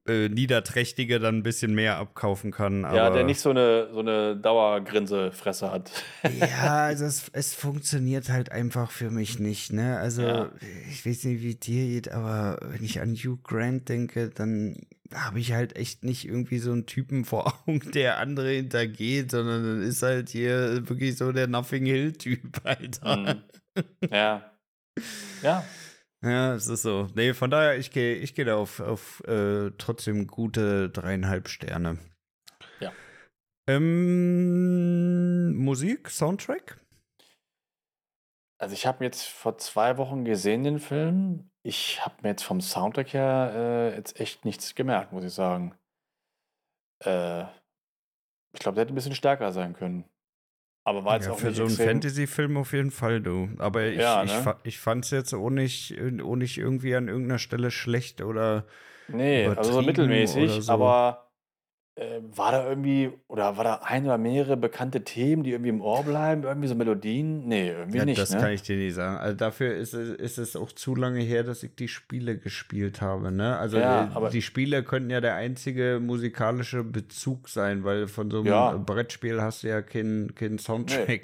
äh, 0.06 0.28
Niederträchtige 0.28 1.18
dann 1.18 1.38
ein 1.38 1.42
bisschen 1.42 1.74
mehr 1.74 1.96
abkaufen 1.98 2.52
kann. 2.52 2.82
ja, 2.82 3.10
der 3.10 3.24
nicht 3.24 3.40
so 3.40 3.50
eine, 3.50 3.88
so 3.92 4.00
eine 4.00 4.36
Dauergrinsefresse 4.36 5.70
hat. 5.70 5.90
ja, 6.38 6.76
also 6.86 7.04
es, 7.04 7.28
es 7.32 7.54
funktioniert 7.54 8.28
halt 8.28 8.52
einfach 8.52 8.90
für 8.90 9.10
mich 9.10 9.38
nicht. 9.38 9.72
Ne? 9.72 9.98
Also 9.98 10.22
ja. 10.22 10.50
ich 10.90 11.04
weiß 11.04 11.24
nicht, 11.24 11.42
wie 11.42 11.54
dir 11.54 11.86
geht, 11.86 12.12
aber 12.12 12.58
wenn 12.62 12.84
ich 12.84 13.00
an 13.00 13.14
Hugh 13.14 13.38
Grant 13.42 13.88
denke, 13.88 14.30
dann 14.30 14.76
habe 15.14 15.38
ich 15.38 15.52
halt 15.52 15.76
echt 15.76 16.04
nicht 16.04 16.26
irgendwie 16.26 16.58
so 16.58 16.72
einen 16.72 16.86
Typen 16.86 17.24
vor 17.24 17.54
Augen, 17.66 17.80
der 17.94 18.18
andere 18.18 18.50
hintergeht, 18.50 19.30
sondern 19.30 19.64
dann 19.64 19.82
ist 19.82 20.02
halt 20.02 20.28
hier 20.28 20.88
wirklich 20.88 21.16
so 21.16 21.32
der 21.32 21.46
Nothing 21.46 21.86
Hill-Typ, 21.86 22.60
Alter. 22.64 23.16
Mhm. 23.16 23.42
Ja. 24.10 24.50
Ja. 25.42 25.64
Ja, 26.26 26.54
es 26.54 26.66
ist 26.66 26.82
so. 26.82 27.08
Nee, 27.14 27.34
von 27.34 27.50
daher, 27.50 27.78
ich 27.78 27.92
gehe 27.92 28.16
ich 28.16 28.34
geh 28.34 28.42
da 28.42 28.56
auf, 28.56 28.80
auf 28.80 29.22
äh, 29.28 29.70
trotzdem 29.78 30.26
gute 30.26 30.90
dreieinhalb 30.90 31.48
Sterne. 31.48 31.98
Ja. 32.80 32.92
Ähm, 33.68 35.54
Musik, 35.54 36.10
Soundtrack? 36.10 36.84
Also 38.58 38.74
ich 38.74 38.86
habe 38.86 39.04
jetzt 39.04 39.22
vor 39.22 39.56
zwei 39.58 39.98
Wochen 39.98 40.24
gesehen 40.24 40.64
den 40.64 40.80
Film. 40.80 41.48
Ich 41.62 42.04
habe 42.04 42.16
mir 42.22 42.30
jetzt 42.30 42.42
vom 42.42 42.60
Soundtrack 42.60 43.12
her 43.12 43.52
äh, 43.54 43.94
jetzt 43.96 44.18
echt 44.18 44.44
nichts 44.44 44.74
gemerkt, 44.74 45.12
muss 45.12 45.24
ich 45.24 45.32
sagen. 45.32 45.76
Äh, 47.04 47.44
ich 48.52 48.60
glaube, 48.60 48.74
der 48.74 48.82
hätte 48.82 48.94
ein 48.94 48.96
bisschen 48.96 49.14
stärker 49.14 49.52
sein 49.52 49.74
können. 49.74 50.08
Aber 50.86 51.04
war 51.04 51.16
jetzt 51.16 51.26
ja, 51.26 51.32
auch 51.32 51.38
für 51.40 51.52
so 51.52 51.64
einen 51.64 51.72
Fantasy-Film 51.74 52.56
auf 52.56 52.72
jeden 52.72 52.92
Fall, 52.92 53.20
du. 53.20 53.48
Aber 53.58 53.86
ich, 53.86 53.98
ja, 53.98 54.24
ne? 54.24 54.30
ich, 54.62 54.74
ich 54.74 54.78
fand 54.78 55.04
es 55.04 55.10
jetzt 55.10 55.34
auch 55.34 55.50
nicht, 55.50 55.96
auch 56.22 56.36
nicht 56.36 56.58
irgendwie 56.58 56.94
an 56.94 57.08
irgendeiner 57.08 57.40
Stelle 57.40 57.72
schlecht 57.72 58.20
oder. 58.20 58.64
Nee, 59.08 59.46
also 59.46 59.72
so 59.72 59.82
mittelmäßig, 59.82 60.62
so. 60.62 60.72
aber 60.72 61.25
äh, 61.96 62.20
war 62.36 62.52
da 62.52 62.68
irgendwie, 62.68 63.10
oder 63.26 63.56
war 63.56 63.64
da 63.64 63.80
ein 63.82 64.04
oder 64.04 64.18
mehrere 64.18 64.58
bekannte 64.58 65.02
Themen, 65.02 65.42
die 65.42 65.52
irgendwie 65.52 65.70
im 65.70 65.80
Ohr 65.80 66.04
bleiben, 66.04 66.42
irgendwie 66.42 66.68
so 66.68 66.74
Melodien? 66.74 67.48
Nee, 67.48 67.70
irgendwie 67.70 67.98
ja, 67.98 68.04
nicht. 68.04 68.20
Das 68.20 68.30
ne? 68.30 68.38
kann 68.38 68.52
ich 68.52 68.62
dir 68.62 68.76
nicht 68.76 68.94
sagen. 68.94 69.16
Also 69.16 69.34
dafür 69.34 69.74
ist 69.74 69.94
es, 69.94 70.10
ist 70.10 70.36
es 70.36 70.56
auch 70.56 70.72
zu 70.72 70.94
lange 70.94 71.20
her, 71.20 71.42
dass 71.42 71.62
ich 71.62 71.74
die 71.74 71.88
Spiele 71.88 72.36
gespielt 72.36 73.00
habe. 73.00 73.32
Ne? 73.32 73.56
Also 73.56 73.78
ja, 73.78 74.04
die, 74.06 74.30
die, 74.30 74.42
Spiele 74.42 74.82
könnten 74.82 75.08
ja 75.08 75.22
der 75.22 75.36
einzige 75.36 75.98
musikalische 76.02 76.84
Bezug 76.84 77.48
sein, 77.48 77.82
weil 77.82 78.08
von 78.08 78.30
so 78.30 78.40
einem 78.40 78.46
ja. 78.46 78.72
Brettspiel 78.76 79.40
hast 79.40 79.62
du 79.62 79.68
ja 79.68 79.80
keinen 79.80 80.34
kein 80.34 80.58
Soundtrack. 80.58 81.08
Nee. 81.08 81.22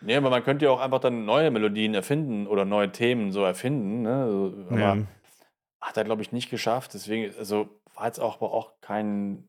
Nee, 0.00 0.16
aber 0.16 0.30
man 0.30 0.44
könnte 0.44 0.64
ja 0.66 0.70
auch 0.70 0.80
einfach 0.80 1.00
dann 1.00 1.24
neue 1.24 1.50
Melodien 1.50 1.94
erfinden 1.94 2.46
oder 2.46 2.64
neue 2.64 2.90
Themen 2.90 3.32
so 3.32 3.44
erfinden. 3.44 4.02
Ne? 4.02 4.54
Aber 4.70 4.78
ja. 4.78 4.96
hat 5.80 5.96
er, 5.96 6.04
glaube 6.04 6.22
ich, 6.22 6.32
nicht 6.32 6.48
geschafft. 6.48 6.94
Deswegen, 6.94 7.34
also 7.38 7.68
war 7.94 8.06
jetzt 8.06 8.20
auch, 8.20 8.40
auch 8.40 8.80
kein 8.80 9.48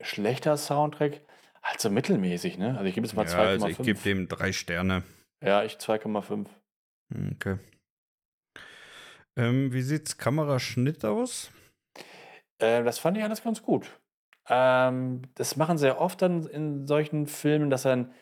schlechter 0.00 0.56
Soundtrack, 0.56 1.20
halt 1.62 1.80
so 1.80 1.90
mittelmäßig, 1.90 2.58
ne? 2.58 2.76
Also 2.76 2.84
ich 2.84 2.94
gebe 2.94 3.06
jetzt 3.06 3.14
mal 3.14 3.26
ja, 3.26 3.32
2,5. 3.32 3.52
Also 3.52 3.66
ich 3.68 3.78
gebe 3.78 4.00
dem 4.00 4.28
drei 4.28 4.52
Sterne. 4.52 5.02
Ja, 5.42 5.64
ich 5.64 5.74
2,5. 5.74 6.46
Hm, 7.12 7.32
okay. 7.34 7.58
Ähm, 9.36 9.72
wie 9.72 9.82
sieht's 9.82 10.18
Kameraschnitt 10.18 11.04
aus? 11.04 11.50
Äh, 12.58 12.82
das 12.82 12.98
fand 12.98 13.16
ich 13.16 13.24
alles 13.24 13.42
ganz 13.42 13.62
gut. 13.62 14.00
Ähm, 14.48 15.22
das 15.34 15.56
machen 15.56 15.78
sie 15.78 15.86
ja 15.86 15.98
oft 15.98 16.22
dann 16.22 16.46
in 16.46 16.86
solchen 16.86 17.26
Filmen, 17.26 17.70
dass 17.70 17.82
dann 17.82 18.12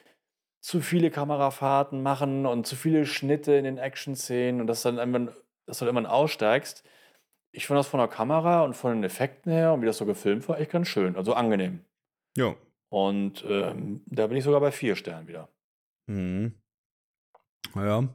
zu 0.61 0.81
viele 0.81 1.11
Kamerafahrten 1.11 2.03
machen 2.03 2.45
und 2.45 2.67
zu 2.67 2.77
viele 2.77 3.07
Schnitte 3.07 3.55
in 3.55 3.65
den 3.65 3.79
Action-Szenen 3.79 4.61
und 4.61 4.67
dass 4.67 4.83
dann 4.83 4.99
irgendwann, 4.99 5.31
dass 5.67 5.79
du 5.79 5.85
dann 5.85 5.95
irgendwann 5.95 6.13
aussteigst 6.13 6.85
ich 7.57 7.67
fand 7.67 7.79
das 7.79 7.89
von 7.89 7.99
der 7.99 8.09
Kamera 8.09 8.63
und 8.63 8.75
von 8.75 8.93
den 8.93 9.05
Effekten 9.05 9.51
her 9.51 9.73
und 9.73 9.81
wie 9.81 9.87
das 9.87 9.97
so 9.97 10.05
gefilmt 10.05 10.47
war, 10.49 10.61
echt 10.61 10.71
ganz 10.71 10.89
schön. 10.89 11.17
Also 11.17 11.33
angenehm. 11.33 11.81
Ja. 12.37 12.55
Und 12.91 13.45
ähm, 13.49 14.03
da 14.07 14.27
bin 14.27 14.37
ich 14.37 14.45
sogar 14.45 14.61
bei 14.61 14.71
vier 14.71 14.95
Sternen 14.95 15.27
wieder. 15.27 15.49
Mhm. 16.07 16.53
Ja. 17.75 18.09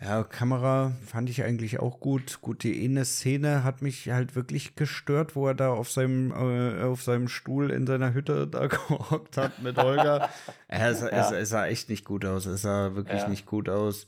Ja, 0.00 0.24
Kamera 0.24 0.92
fand 1.06 1.30
ich 1.30 1.44
eigentlich 1.44 1.78
auch 1.80 2.00
gut. 2.00 2.40
Gut, 2.40 2.62
die 2.62 2.84
eine 2.84 3.04
Szene 3.04 3.62
hat 3.62 3.82
mich 3.82 4.10
halt 4.10 4.34
wirklich 4.34 4.74
gestört, 4.74 5.36
wo 5.36 5.46
er 5.46 5.54
da 5.54 5.72
auf 5.72 5.90
seinem, 5.90 6.32
äh, 6.32 6.82
auf 6.82 7.02
seinem 7.02 7.28
Stuhl 7.28 7.70
in 7.70 7.86
seiner 7.86 8.14
Hütte 8.14 8.46
da 8.46 8.66
gehockt 8.68 9.36
hat 9.36 9.60
mit 9.60 9.76
Holger. 9.76 10.28
es, 10.68 11.02
ja. 11.02 11.08
es, 11.08 11.30
es, 11.32 11.48
sah 11.48 11.66
echt 11.66 11.88
nicht 11.88 12.04
gut 12.04 12.24
aus. 12.24 12.46
Es 12.46 12.62
sah 12.62 12.94
wirklich 12.94 13.22
ja. 13.22 13.28
nicht 13.28 13.46
gut 13.46 13.68
aus. 13.68 14.06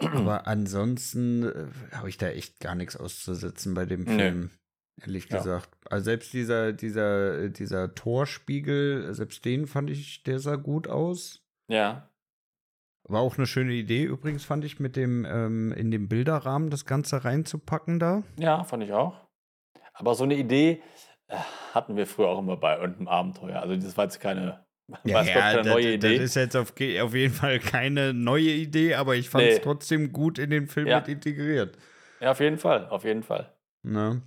Aber 0.00 0.46
ansonsten 0.46 1.44
äh, 1.44 1.66
habe 1.92 2.08
ich 2.08 2.18
da 2.18 2.28
echt 2.28 2.60
gar 2.60 2.74
nichts 2.74 2.96
auszusetzen 2.96 3.74
bei 3.74 3.86
dem 3.86 4.06
Film. 4.06 4.40
Nee. 4.40 4.50
Ehrlich 5.00 5.28
ja. 5.30 5.38
gesagt. 5.38 5.70
Also 5.90 6.04
selbst 6.04 6.32
dieser, 6.32 6.72
dieser, 6.72 7.48
dieser 7.48 7.94
Torspiegel, 7.94 9.14
selbst 9.14 9.44
den 9.44 9.66
fand 9.66 9.90
ich, 9.90 10.22
der 10.22 10.38
sah 10.38 10.56
gut 10.56 10.88
aus. 10.88 11.44
Ja. 11.68 12.08
War 13.04 13.20
auch 13.20 13.36
eine 13.36 13.46
schöne 13.46 13.72
Idee 13.72 14.04
übrigens, 14.04 14.44
fand 14.44 14.64
ich, 14.64 14.78
mit 14.78 14.96
dem, 14.96 15.24
ähm, 15.24 15.72
in 15.72 15.90
dem 15.90 16.08
Bilderrahmen 16.08 16.70
das 16.70 16.84
Ganze 16.84 17.24
reinzupacken 17.24 17.98
da. 17.98 18.22
Ja, 18.38 18.62
fand 18.64 18.84
ich 18.84 18.92
auch. 18.92 19.20
Aber 19.94 20.14
so 20.14 20.24
eine 20.24 20.36
Idee 20.36 20.82
äh, 21.26 21.36
hatten 21.74 21.96
wir 21.96 22.06
früher 22.06 22.28
auch 22.28 22.38
immer 22.38 22.56
bei 22.56 22.78
irgendeinem 22.78 23.08
Abenteuer. 23.08 23.60
Also 23.60 23.74
das 23.76 23.96
war 23.96 24.04
jetzt 24.04 24.20
keine 24.20 24.64
ja, 25.04 25.22
ja 25.22 25.56
das, 25.56 25.66
neue 25.66 25.94
Idee. 25.94 26.16
das 26.16 26.24
ist 26.24 26.34
jetzt 26.34 26.56
auf, 26.56 26.72
auf, 26.72 27.14
jeden 27.14 27.32
Fall 27.32 27.58
keine 27.60 28.12
neue 28.12 28.50
Idee, 28.50 28.94
aber 28.94 29.16
ich 29.16 29.28
fand 29.28 29.44
es 29.44 29.56
nee. 29.56 29.62
trotzdem 29.62 30.12
gut 30.12 30.38
in 30.38 30.50
den 30.50 30.66
Film 30.66 30.86
ja. 30.86 30.98
mit 30.98 31.08
integriert. 31.08 31.78
Ja, 32.20 32.32
auf 32.32 32.40
jeden 32.40 32.58
Fall, 32.58 32.88
auf 32.88 33.04
jeden 33.04 33.22
Fall. 33.22 33.52
Na. 33.82 34.22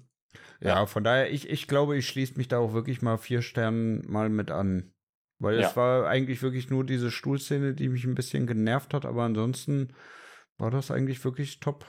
ja, 0.60 0.86
von 0.86 1.04
daher, 1.04 1.32
ich, 1.32 1.50
ich 1.50 1.68
glaube, 1.68 1.98
ich 1.98 2.08
schließe 2.08 2.38
mich 2.38 2.48
da 2.48 2.60
auch 2.60 2.74
wirklich 2.74 3.02
mal 3.02 3.18
vier 3.18 3.42
Sternen 3.42 4.04
mal 4.10 4.30
mit 4.30 4.52
an. 4.52 4.92
Weil 5.40 5.60
Ja. 5.60 5.68
es 5.68 5.76
war 5.76 6.08
eigentlich 6.08 6.42
wirklich 6.42 6.70
nur 6.70 6.86
diese 6.86 7.12
Stuhlszene, 7.12 7.74
die 7.74 7.90
mich 7.90 8.06
ein 8.06 8.16
bisschen 8.16 8.48
genervt 8.48 8.94
hat, 8.94 9.06
aber 9.06 9.24
ansonsten 9.24 9.94
war 10.58 10.72
das 10.72 10.92
eigentlich 10.92 11.24
wirklich 11.24 11.60
top. 11.60 11.86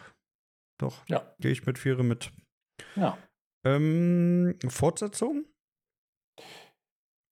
Doch, 0.78 1.04
Ja. 1.08 1.34
gehe 1.38 1.52
ich 1.52 1.64
mit 1.64 1.78
Viere 1.78 2.04
mit. 2.04 2.32
Ja. 2.96 3.16
Ähm, 3.64 4.56
Fortsetzung? 4.68 5.46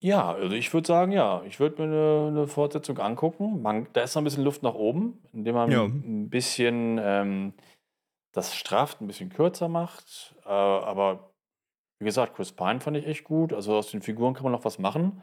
Ja, 0.05 0.33
also 0.35 0.55
ich 0.55 0.71
würde 0.75 0.87
sagen, 0.87 1.13
ja, 1.13 1.43
ich 1.45 1.61
würde 1.61 1.81
mir 1.81 1.89
eine, 1.89 2.29
eine 2.29 2.47
Fortsetzung 2.47 2.99
angucken. 2.99 3.63
Man, 3.63 3.87
da 3.95 4.03
ist 4.03 4.15
noch 4.15 4.21
ein 4.21 4.25
bisschen 4.25 4.45
Luft 4.45 4.63
nach 4.63 4.75
oben, 4.75 5.23
indem 5.33 5.55
man 5.55 5.71
Ja. 5.71 5.85
ein 5.85 6.29
bisschen 6.29 7.01
ähm, 7.03 7.55
das 8.35 8.55
strafft, 8.55 9.01
ein 9.01 9.07
bisschen 9.07 9.31
kürzer 9.31 9.69
macht. 9.69 10.37
Äh, 10.45 10.51
aber 10.51 11.31
wie 12.01 12.05
gesagt, 12.05 12.35
Chris 12.35 12.53
Pine 12.53 12.81
fand 12.81 12.99
ich 12.99 13.07
echt 13.07 13.25
gut. 13.25 13.55
Also 13.55 13.77
aus 13.77 13.91
den 13.93 14.03
Figuren 14.03 14.35
kann 14.35 14.43
man 14.43 14.53
noch 14.53 14.67
was 14.67 14.79
machen. 14.79 15.23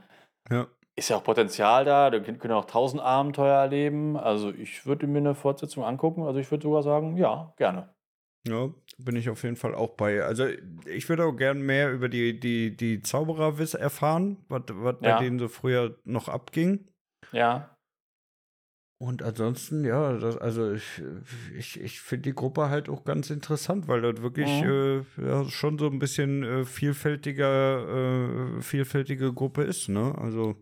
Ja. 0.50 0.65
Ist 0.96 1.10
ja 1.10 1.17
auch 1.17 1.24
Potenzial 1.24 1.86
da, 1.86 2.10
da 2.10 2.20
können 2.20 2.39
können 2.39 2.56
auch 2.56 2.65
tausend 2.65 3.04
Abenteuer 3.04 3.56
erleben. 3.56 4.17
Also 4.17 4.52
ich 4.52 4.88
würde 4.88 5.06
mir 5.06 5.20
eine 5.20 5.36
Fortsetzung 5.36 5.84
angucken. 5.84 6.24
Also 6.24 6.39
ich 6.39 6.50
würde 6.50 6.63
sogar 6.63 6.82
sagen, 6.82 7.17
ja, 7.17 7.54
gerne. 7.56 7.94
Ja, 8.48 8.70
bin 8.98 9.16
ich 9.16 9.30
auf 9.30 9.44
jeden 9.44 9.56
Fall 9.56 9.76
auch 9.76 9.92
bei. 9.92 10.24
Also 10.24 10.48
ich 10.86 11.08
würde 11.10 11.26
auch 11.26 11.34
gern 11.36 11.62
mehr 11.62 11.92
über 11.92 12.10
die, 12.10 12.40
die, 12.40 12.76
die 12.76 13.02
Zauberer 13.02 13.56
erfahren, 13.80 14.38
was 14.50 14.64
was 14.70 14.96
bei 15.00 15.10
Ja. 15.10 15.20
denen 15.20 15.38
so 15.40 15.48
früher 15.48 15.98
noch 16.06 16.28
abging. 16.28 16.88
Ja, 17.32 17.78
Und 19.00 19.24
ansonsten, 19.24 19.84
ja, 19.84 20.14
das, 20.20 20.38
also 20.38 20.74
ich, 20.74 21.02
ich, 21.58 21.80
ich 21.82 22.02
finde 22.02 22.30
die 22.30 22.36
Gruppe 22.36 22.70
halt 22.70 22.88
auch 22.88 23.04
ganz 23.04 23.32
interessant, 23.32 23.88
weil 23.88 24.02
das 24.02 24.22
wirklich 24.22 24.62
äh, 24.62 24.98
ja, 25.18 25.44
schon 25.50 25.80
so 25.80 25.88
ein 25.88 25.98
bisschen 25.98 26.44
äh, 26.44 26.66
vielfältiger, 26.66 28.58
äh, 28.58 28.62
vielfältige 28.62 29.34
Gruppe 29.34 29.64
ist, 29.64 29.90
ne? 29.90 30.14
Also 30.20 30.62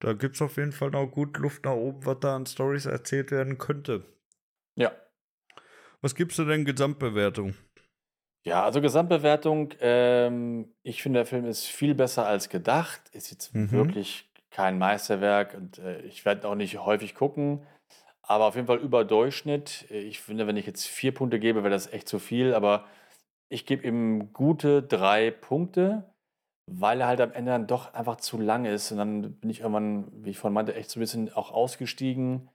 da 0.00 0.12
gibt 0.12 0.34
es 0.36 0.42
auf 0.42 0.58
jeden 0.58 0.72
Fall 0.72 0.90
noch 0.90 1.06
gut 1.06 1.38
Luft 1.38 1.64
nach 1.64 1.72
oben, 1.72 2.04
was 2.04 2.18
da 2.20 2.36
an 2.36 2.44
Stories 2.44 2.84
erzählt 2.84 3.30
werden 3.30 3.56
könnte. 3.56 4.04
ja. 4.76 4.92
Was 6.00 6.14
gibst 6.14 6.38
du 6.38 6.44
denn 6.44 6.64
Gesamtbewertung? 6.64 7.54
Ja, 8.46 8.64
also 8.64 8.80
Gesamtbewertung, 8.80 9.74
ähm, 9.80 10.72
ich 10.82 11.02
finde, 11.02 11.18
der 11.18 11.26
Film 11.26 11.44
ist 11.44 11.66
viel 11.66 11.94
besser 11.94 12.26
als 12.26 12.48
gedacht. 12.48 13.08
Ist 13.12 13.30
jetzt 13.30 13.54
Mhm. 13.54 13.72
wirklich 13.72 14.30
kein 14.50 14.78
Meisterwerk 14.78 15.54
und 15.54 15.78
äh, 15.78 16.00
ich 16.02 16.24
werde 16.24 16.48
auch 16.48 16.54
nicht 16.54 16.78
häufig 16.78 17.14
gucken, 17.14 17.66
aber 18.22 18.46
auf 18.46 18.54
jeden 18.54 18.66
Fall 18.66 18.78
über 18.78 19.04
Durchschnitt. 19.04 19.86
Äh, 19.90 20.00
Ich 20.00 20.20
finde, 20.20 20.46
wenn 20.46 20.56
ich 20.56 20.66
jetzt 20.66 20.86
vier 20.86 21.12
Punkte 21.12 21.38
gebe, 21.38 21.62
wäre 21.62 21.70
das 21.74 21.92
echt 21.92 22.08
zu 22.08 22.18
viel, 22.18 22.54
aber 22.54 22.86
ich 23.50 23.66
gebe 23.66 23.86
ihm 23.86 24.32
gute 24.32 24.82
drei 24.82 25.30
Punkte, 25.30 26.14
weil 26.70 27.00
er 27.00 27.08
halt 27.08 27.20
am 27.20 27.32
Ende 27.32 27.50
dann 27.50 27.66
doch 27.66 27.92
einfach 27.92 28.16
zu 28.16 28.38
lang 28.38 28.64
ist 28.66 28.92
und 28.92 28.98
dann 28.98 29.34
bin 29.40 29.50
ich 29.50 29.60
irgendwann, 29.60 30.10
wie 30.24 30.30
ich 30.30 30.38
vorhin 30.38 30.54
meinte, 30.54 30.74
echt 30.74 30.90
so 30.90 30.98
ein 30.98 31.02
bisschen 31.02 31.32
auch 31.32 31.50
ausgestiegen. 31.50 32.48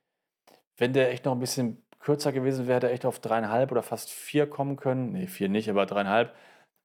Wenn 0.78 0.94
der 0.94 1.12
echt 1.12 1.26
noch 1.26 1.34
ein 1.34 1.40
bisschen 1.40 1.83
kürzer 2.04 2.32
gewesen 2.32 2.68
wäre, 2.68 2.76
hätte 2.78 2.88
er 2.88 2.94
echt 2.94 3.06
auf 3.06 3.20
dreieinhalb 3.20 3.72
oder 3.72 3.82
fast 3.82 4.12
vier 4.12 4.48
kommen 4.50 4.76
können. 4.76 5.14
Nee, 5.14 5.28
vier 5.28 5.50
nicht, 5.50 5.70
aber 5.70 5.86
dreieinhalb. 5.86 6.36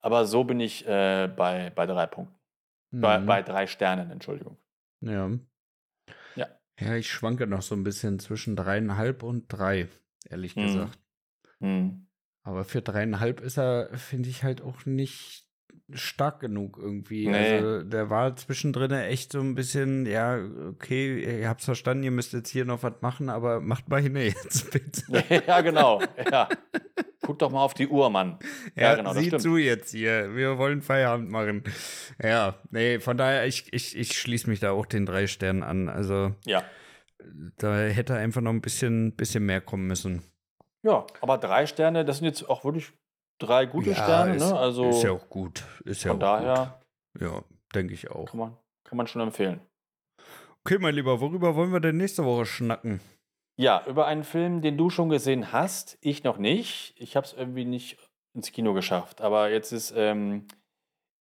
Aber 0.00 0.26
so 0.26 0.44
bin 0.44 0.60
ich 0.60 0.86
äh, 0.86 1.28
bei, 1.34 1.70
bei 1.74 1.86
drei 1.86 2.06
Punkten. 2.06 2.34
Bei, 2.92 3.18
Mhm. 3.18 3.26
bei 3.26 3.42
drei 3.42 3.66
Sternen, 3.66 4.10
Entschuldigung. 4.10 4.56
Ja. 5.00 5.30
Ja. 6.36 6.46
Ja, 6.80 6.94
ich 6.94 7.10
schwanke 7.10 7.46
noch 7.46 7.62
so 7.62 7.74
ein 7.74 7.82
bisschen 7.82 8.20
zwischen 8.20 8.54
dreieinhalb 8.54 9.24
und 9.24 9.48
drei, 9.48 9.88
ehrlich 10.30 10.56
Mhm. 10.56 10.62
gesagt. 10.62 10.98
Hm. 11.60 12.06
Aber 12.44 12.64
für 12.64 12.80
dreieinhalb 12.80 13.40
ist 13.40 13.58
er, 13.58 13.90
finde 13.98 14.28
ich, 14.28 14.44
halt 14.44 14.62
auch 14.62 14.86
nicht 14.86 15.47
stark 15.92 16.40
genug 16.40 16.78
irgendwie. 16.78 17.28
Nee. 17.28 17.56
Also 17.56 17.82
der 17.82 18.10
war 18.10 18.36
zwischendrin 18.36 18.90
echt 18.92 19.32
so 19.32 19.40
ein 19.40 19.54
bisschen, 19.54 20.04
ja, 20.06 20.38
okay, 20.68 21.40
ihr 21.40 21.48
habt's 21.48 21.64
verstanden, 21.64 22.04
ihr 22.04 22.10
müsst 22.10 22.32
jetzt 22.34 22.50
hier 22.50 22.64
noch 22.64 22.82
was 22.82 23.00
machen, 23.00 23.28
aber 23.30 23.60
macht 23.60 23.88
mal 23.88 24.00
hin 24.02 24.16
jetzt 24.16 24.70
bitte. 24.70 25.02
ja, 25.46 25.60
genau. 25.62 26.02
Ja. 26.30 26.48
Guck 27.22 27.38
doch 27.40 27.50
mal 27.50 27.62
auf 27.62 27.74
die 27.74 27.88
Uhr, 27.88 28.08
Mann. 28.10 28.38
Ja, 28.74 28.94
genau, 28.94 29.12
das 29.12 29.22
sieh 29.22 29.36
zu 29.36 29.56
jetzt 29.56 29.90
hier. 29.90 30.34
Wir 30.34 30.56
wollen 30.58 30.82
Feierabend 30.82 31.30
machen. 31.30 31.64
Ja, 32.22 32.54
nee, 32.70 33.00
von 33.00 33.16
daher, 33.16 33.46
ich, 33.46 33.72
ich, 33.72 33.96
ich 33.96 34.18
schließe 34.18 34.48
mich 34.48 34.60
da 34.60 34.70
auch 34.70 34.86
den 34.86 35.04
drei 35.04 35.26
Sternen 35.26 35.62
an. 35.62 35.88
Also 35.88 36.34
Ja. 36.46 36.62
da 37.58 37.76
hätte 37.76 38.14
einfach 38.14 38.40
noch 38.40 38.52
ein 38.52 38.60
bisschen, 38.60 39.14
bisschen 39.16 39.44
mehr 39.44 39.60
kommen 39.60 39.86
müssen. 39.86 40.22
Ja, 40.82 41.06
aber 41.20 41.38
drei 41.38 41.66
Sterne, 41.66 42.04
das 42.04 42.18
sind 42.18 42.26
jetzt 42.26 42.48
auch 42.48 42.64
wirklich 42.64 42.92
drei 43.38 43.66
gute 43.66 43.90
Ja, 43.90 43.96
Sterne, 43.96 44.36
ist, 44.36 44.46
ne? 44.48 44.58
Also 44.58 44.88
ist 44.88 45.02
ja 45.02 45.12
auch 45.12 45.28
gut. 45.28 45.64
Ist 45.84 46.04
ja 46.04 46.10
von 46.12 46.22
auch 46.22 46.40
daher 46.40 46.80
gut. 47.12 47.22
Ja, 47.22 47.42
denke 47.74 47.94
ich 47.94 48.10
auch. 48.10 48.26
kann 48.26 48.38
man, 48.38 48.56
kann 48.84 48.96
man 48.96 49.06
schon 49.06 49.22
empfehlen. 49.22 49.60
Okay, 50.64 50.78
mein 50.78 50.94
Lieber, 50.94 51.20
worüber 51.20 51.54
wollen 51.54 51.72
wir 51.72 51.80
denn 51.80 51.96
nächste 51.96 52.24
Woche 52.24 52.44
schnacken? 52.44 53.00
Ja, 53.56 53.82
über 53.86 54.06
einen 54.06 54.22
Film, 54.24 54.60
den 54.60 54.76
du 54.76 54.90
schon 54.90 55.08
gesehen 55.08 55.52
hast, 55.52 55.98
ich 56.00 56.22
noch 56.24 56.38
nicht. 56.38 56.94
Ich 56.96 57.16
habe 57.16 57.26
es 57.26 57.32
irgendwie 57.32 57.64
nicht 57.64 57.96
ins 58.34 58.52
Kino 58.52 58.72
geschafft. 58.74 59.20
Aber 59.20 59.50
jetzt 59.50 59.72
ist 59.72 59.92
ähm, 59.96 60.46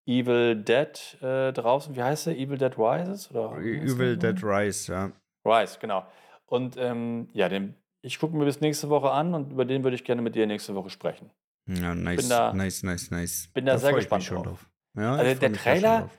Evil 0.05 0.55
Dead 0.55 1.17
äh, 1.21 1.51
draußen. 1.51 1.95
Wie 1.95 2.03
heißt 2.03 2.27
der? 2.27 2.37
Evil 2.37 2.57
Dead 2.57 2.77
Rises? 2.77 3.31
Oder 3.31 3.57
Evil? 3.57 4.17
Dead 4.17 4.43
Rise, 4.43 4.91
ja. 4.91 5.11
Rise, 5.45 5.79
genau. 5.79 6.05
Und 6.45 6.77
ähm, 6.77 7.29
ja, 7.33 7.49
den, 7.49 7.75
ich 8.01 8.19
gucke 8.19 8.35
mir 8.35 8.45
bis 8.45 8.61
nächste 8.61 8.89
Woche 8.89 9.11
an 9.11 9.33
und 9.33 9.51
über 9.51 9.65
den 9.65 9.83
würde 9.83 9.95
ich 9.95 10.03
gerne 10.03 10.21
mit 10.21 10.35
dir 10.35 10.45
nächste 10.45 10.75
Woche 10.75 10.89
sprechen. 10.89 11.31
Ja, 11.67 11.93
nice, 11.95 12.27
da- 12.29 12.53
nice, 12.53 12.83
nice, 12.83 13.11
nice. 13.11 13.49
bin 13.53 13.65
da 13.65 13.77
sehr 13.77 13.89
ich 13.91 13.95
mich 13.97 14.05
gespannt 14.05 14.45
drauf. 14.45 14.69
Ja, 14.95 15.15
Also 15.15 15.39
der 15.39 15.49
da 15.49 15.55
Trailer- 15.55 15.99
drauf. 16.01 16.17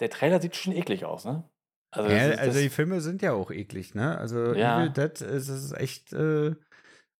Der 0.00 0.10
Trailer 0.10 0.40
sieht 0.40 0.56
schon 0.56 0.72
eklig 0.72 1.04
aus, 1.04 1.24
ne? 1.24 1.44
Also, 1.92 2.08
Ja, 2.10 2.28
ist, 2.28 2.38
also 2.38 2.60
die 2.60 2.68
Filme 2.70 3.00
sind 3.00 3.20
ja 3.22 3.32
auch 3.32 3.50
eklig, 3.50 3.94
ne? 3.94 4.16
Also 4.18 4.54
Ja. 4.54 4.78
Evil 4.80 4.90
Dead 4.90 5.20
ist, 5.20 5.48
ist 5.48 5.72
echt 5.72 6.12
äh, 6.12 6.54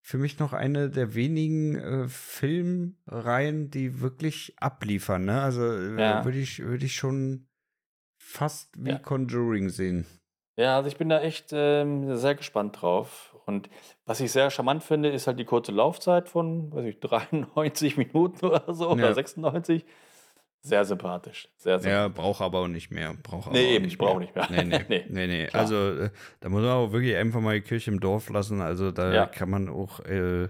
für 0.03 0.17
mich 0.19 0.39
noch 0.39 0.53
eine 0.53 0.89
der 0.91 1.15
wenigen 1.15 1.77
äh, 1.77 2.09
Filmreihen, 2.09 3.71
die 3.71 4.01
wirklich 4.01 4.55
abliefern, 4.59 5.25
ne? 5.25 5.43
Also 5.43 5.65
äh, 5.73 6.01
Ja. 6.01 6.25
würde 6.25 6.39
ich, 6.39 6.61
würde 6.61 6.87
ich 6.87 6.95
schon 6.97 7.47
fast 8.19 8.71
wie. 8.79 8.99
Conjuring 8.99 9.69
sehen. 9.71 10.07
ja, 10.57 10.77
also 10.77 10.89
ich 10.89 10.97
bin 10.97 11.09
da 11.09 11.21
echt 11.21 11.51
ähm, 11.53 12.17
sehr 12.17 12.35
gespannt 12.35 12.81
drauf. 12.81 13.30
Und 13.51 13.69
was 14.07 14.21
ich 14.21 14.31
sehr 14.33 14.51
charmant 14.51 14.83
finde, 14.85 15.09
ist 15.11 15.27
halt 15.27 15.39
die 15.39 15.45
kurze 15.45 15.73
Laufzeit 15.73 16.29
von, 16.29 16.73
weiß 16.73 16.85
ich, 16.87 17.01
93 17.01 17.97
Minuten 17.97 18.47
oder 18.47 18.73
so, 18.73 18.85
Ja. 18.87 18.93
oder 18.93 19.15
96. 19.15 19.85
Sehr 20.63 20.85
sympathisch. 20.85 21.49
Sehr 21.57 21.75
Ja, 21.75 21.79
sympathisch. 21.81 22.15
braucht 22.17 22.41
aber 22.43 22.59
auch 22.61 22.69
nicht 22.69 22.91
mehr. 22.91 23.15
Braucht 23.23 23.47
aber 23.49 23.57
Nee, 23.57 23.77
eben, 23.77 23.87
nicht 23.87 23.99
braucht 23.99 24.19
mehr. 24.19 24.21
nicht 24.21 24.51
mehr. 24.51 24.65
Nee, 24.65 24.65
nee, 24.89 25.05
Nee, 25.09 25.27
nee, 25.27 25.27
nee. 25.27 25.49
Also 25.53 25.75
äh, 25.77 26.11
da 26.41 26.49
muss 26.51 26.61
man 26.63 26.71
auch 26.71 26.93
wirklich 26.93 27.17
einfach 27.17 27.41
mal 27.41 27.55
die 27.55 27.63
Kirche 27.67 27.91
im 27.91 27.99
Dorf 28.01 28.29
lassen. 28.29 28.61
Also 28.61 28.91
da 28.91 29.13
Ja. 29.13 29.27
kann 29.27 29.49
man 29.51 29.69
auch 29.71 30.01
äh, 30.01 30.49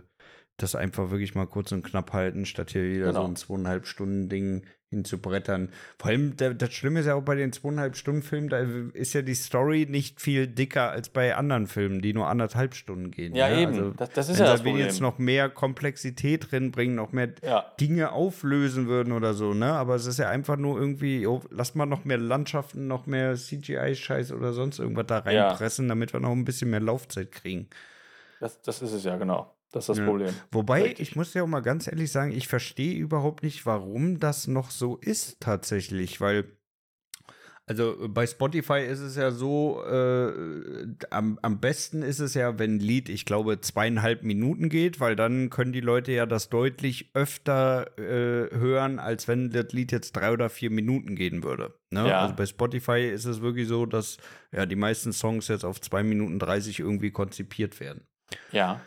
das 0.63 0.75
einfach 0.75 1.11
wirklich 1.11 1.35
mal 1.35 1.47
kurz 1.47 1.73
und 1.73 1.83
knapp 1.83 2.13
halten, 2.13 2.47
statt 2.47 2.71
hier 2.71 2.83
wieder 2.85 3.07
so 3.07 3.13
Genau. 3.21 3.27
ein 3.29 3.37
zweieinhalb 3.37 3.87
Stunden 3.87 4.29
Ding 4.29 4.63
hinzubrettern. 4.93 5.69
Vor 6.01 6.11
allem, 6.11 6.37
das 6.37 6.73
Schlimme 6.73 6.99
ist 6.99 7.07
ja 7.07 7.15
auch 7.15 7.23
bei 7.23 7.37
den 7.37 7.53
zweieinhalb 7.53 7.95
Stunden 7.97 8.23
Filmen, 8.23 8.49
da 8.49 8.59
ist 8.93 9.13
ja 9.13 9.23
die 9.23 9.35
Story 9.37 9.87
nicht 9.89 10.21
viel 10.21 10.49
dicker 10.49 10.91
als 10.91 11.11
bei 11.11 11.37
anderen 11.37 11.69
Filmen, 11.69 12.03
die 12.03 12.13
nur 12.13 12.27
anderthalb 12.27 12.75
Stunden 12.75 13.13
gehen. 13.13 13.37
Ja, 13.37 13.49
ne? 13.49 13.61
eben. 13.63 13.73
Also, 13.73 13.91
das, 13.93 14.11
das 14.11 14.29
ist 14.31 14.39
wenn 14.41 14.47
ja 14.47 14.53
das 14.53 14.63
Problem. 14.65 14.85
jetzt 14.85 15.01
noch 15.01 15.19
mehr 15.19 15.49
Komplexität 15.49 16.51
drin 16.51 16.73
bringen, 16.73 16.97
noch 16.97 17.13
mehr 17.13 17.29
ja, 17.45 17.73
Dinge 17.81 18.11
auflösen 18.11 18.89
würden 18.89 19.13
oder 19.13 19.33
so, 19.33 19.55
ne? 19.55 19.67
Aber 19.75 19.95
es 19.95 20.07
ist 20.07 20.19
ja 20.19 20.29
einfach 20.29 20.57
nur 20.57 20.77
irgendwie, 20.81 21.25
oh, 21.25 21.41
lass 21.51 21.77
mal 21.77 21.87
noch 21.87 22.05
mehr 22.05 22.19
Landschaften, 22.19 22.89
noch 22.89 23.07
mehr 23.07 23.37
CGI-Scheiß 23.37 24.33
oder 24.33 24.53
sonst 24.53 24.81
irgendwas 24.81 25.07
da 25.07 25.19
Ja. 25.31 25.47
reinpressen, 25.51 25.89
damit 25.89 26.13
wir 26.13 26.19
noch 26.19 26.33
ein 26.33 26.45
bisschen 26.45 26.69
mehr 26.71 26.81
Laufzeit 26.81 27.31
kriegen. 27.31 27.69
das, 28.41 28.61
das 28.63 28.83
ist 28.83 28.93
es 28.93 29.05
ja, 29.05 29.17
genau. 29.17 29.55
Das 29.73 29.85
ist 29.85 29.89
das 29.91 29.99
Ja. 29.99 30.05
Problem. 30.07 30.35
Wobei, 30.51 30.83
Richtig. 30.83 31.11
ich 31.11 31.17
muss 31.17 31.35
ja 31.35 31.43
auch 31.43 31.47
mal 31.47 31.61
ganz 31.61 31.87
ehrlich 31.87 32.11
sagen, 32.11 32.33
ich 32.33 32.49
verstehe 32.49 32.97
überhaupt 32.99 33.43
nicht, 33.43 33.67
warum 33.67 34.19
das 34.19 34.47
noch 34.49 34.71
so 34.71 34.97
ist 34.97 35.41
tatsächlich, 35.41 36.21
weil 36.21 36.45
also 37.71 38.09
bei 38.09 38.27
Spotify 38.27 38.81
ist 38.81 38.99
es 38.99 39.15
ja 39.15 39.31
so, 39.31 39.81
äh, 39.85 40.89
am, 41.11 41.39
am 41.41 41.61
besten 41.61 42.03
ist 42.03 42.19
es 42.19 42.35
ja, 42.35 42.59
wenn 42.59 42.75
ein 42.77 42.81
Lied, 42.81 43.09
ich 43.09 43.25
glaube, 43.25 43.61
zweieinhalb 43.61 44.25
Minuten 44.25 44.69
geht, 44.69 44.99
weil 44.99 45.15
dann 45.15 45.51
können 45.51 45.73
die 45.73 45.81
Leute 45.81 46.11
ja 46.11 46.27
das 46.27 46.49
deutlich 46.49 47.13
öfter 47.15 47.97
äh, 47.97 48.51
hören, 48.59 48.99
als 48.99 49.29
wenn 49.29 49.51
das 49.51 49.73
Lied 49.73 49.93
jetzt 49.93 50.17
drei 50.17 50.33
oder 50.33 50.51
vier 50.51 50.71
Minuten 50.71 51.15
gehen 51.15 51.45
würde. 51.45 51.73
Ne? 51.91 52.09
Ja. 52.09 52.23
Also 52.23 52.35
bei 52.35 52.47
Spotify 52.47 53.09
ist 53.09 53.27
es 53.27 53.41
wirklich 53.41 53.69
so, 53.69 53.87
dass 53.87 54.17
ja 54.51 54.67
die 54.67 54.75
meisten 54.75 55.13
Songs 55.13 55.47
jetzt 55.47 55.65
auf 55.65 55.81
zwei 55.81 56.03
Minuten 56.03 56.41
30 56.41 56.81
irgendwie 56.81 57.13
konzipiert 57.13 57.79
werden. 57.79 58.03
Ja. 58.51 58.81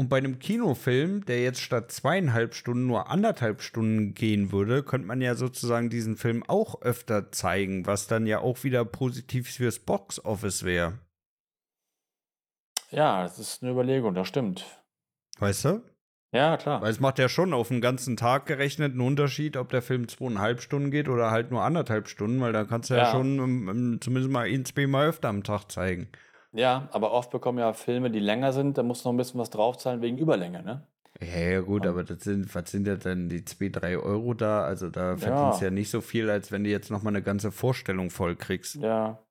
Und 0.00 0.08
bei 0.08 0.16
einem 0.16 0.38
Kinofilm, 0.38 1.26
der 1.26 1.42
jetzt 1.42 1.60
statt 1.60 1.92
zweieinhalb 1.92 2.54
Stunden 2.54 2.86
nur 2.86 3.10
anderthalb 3.10 3.60
Stunden 3.60 4.14
gehen 4.14 4.50
würde, 4.50 4.82
könnte 4.82 5.06
man 5.06 5.20
ja 5.20 5.34
sozusagen 5.34 5.90
diesen 5.90 6.16
Film 6.16 6.42
auch 6.48 6.80
öfter 6.80 7.30
zeigen, 7.32 7.84
was 7.84 8.06
dann 8.06 8.26
ja 8.26 8.38
auch 8.38 8.64
wieder 8.64 8.86
positiv 8.86 9.50
fürs 9.50 9.78
Box-Office 9.78 10.64
wäre. 10.64 11.00
Ja, 12.90 13.24
das 13.24 13.38
ist 13.38 13.62
eine 13.62 13.72
Überlegung, 13.72 14.14
das 14.14 14.26
stimmt. 14.26 14.64
Weißt 15.38 15.66
du? 15.66 15.82
Ja, 16.32 16.56
klar. 16.56 16.80
Weil 16.80 16.92
es 16.92 17.00
macht 17.00 17.18
ja 17.18 17.28
schon 17.28 17.52
auf 17.52 17.68
den 17.68 17.82
ganzen 17.82 18.16
Tag 18.16 18.46
gerechnet 18.46 18.92
einen 18.92 19.02
Unterschied, 19.02 19.58
ob 19.58 19.68
der 19.68 19.82
Film 19.82 20.08
zweieinhalb 20.08 20.62
Stunden 20.62 20.90
geht 20.90 21.10
oder 21.10 21.30
halt 21.30 21.50
nur 21.50 21.62
anderthalb 21.62 22.08
Stunden, 22.08 22.40
weil 22.40 22.54
da 22.54 22.64
kannst 22.64 22.88
du 22.88 22.94
ja, 22.94 23.00
Ja. 23.00 23.10
schon 23.10 23.38
ähm, 23.38 23.68
ähm, 23.68 23.98
zumindest 24.00 24.32
mal 24.32 24.46
ein, 24.46 24.64
zwei 24.64 24.86
Mal 24.86 25.08
öfter 25.08 25.28
am 25.28 25.42
Tag 25.44 25.70
zeigen. 25.70 26.08
Ja, 26.52 26.88
aber 26.92 27.12
oft 27.12 27.30
bekommen 27.30 27.58
ja 27.58 27.72
Filme, 27.72 28.10
die 28.10 28.18
länger 28.18 28.52
sind, 28.52 28.76
da 28.76 28.82
musst 28.82 29.04
du 29.04 29.08
noch 29.08 29.14
ein 29.14 29.18
bisschen 29.18 29.40
was 29.40 29.50
draufzahlen 29.50 30.02
wegen 30.02 30.18
Überlänge, 30.18 30.62
ne? 30.62 30.86
Ja, 31.20 31.38
ja 31.50 31.60
gut, 31.60 31.86
aber 31.86 32.02
das 32.02 32.24
sind, 32.24 32.52
was 32.54 32.70
sind 32.70 32.86
ja 32.86 32.96
denn 32.96 33.28
die 33.28 33.44
zwei, 33.44 33.68
drei 33.68 33.98
Euro 33.98 34.34
da? 34.34 34.62
Also 34.64 34.88
da 34.88 35.16
verdienst 35.16 35.60
du 35.60 35.64
ja 35.66 35.70
nicht 35.70 35.90
so 35.90 36.00
viel, 36.00 36.30
als 36.30 36.50
wenn 36.50 36.64
du 36.64 36.70
jetzt 36.70 36.90
noch 36.90 37.02
mal 37.02 37.10
eine 37.10 37.22
ganze 37.22 37.52
Vorstellung 37.52 38.10
voll 38.10 38.36
kriegst. 38.36 38.76
Ja. 38.76 39.22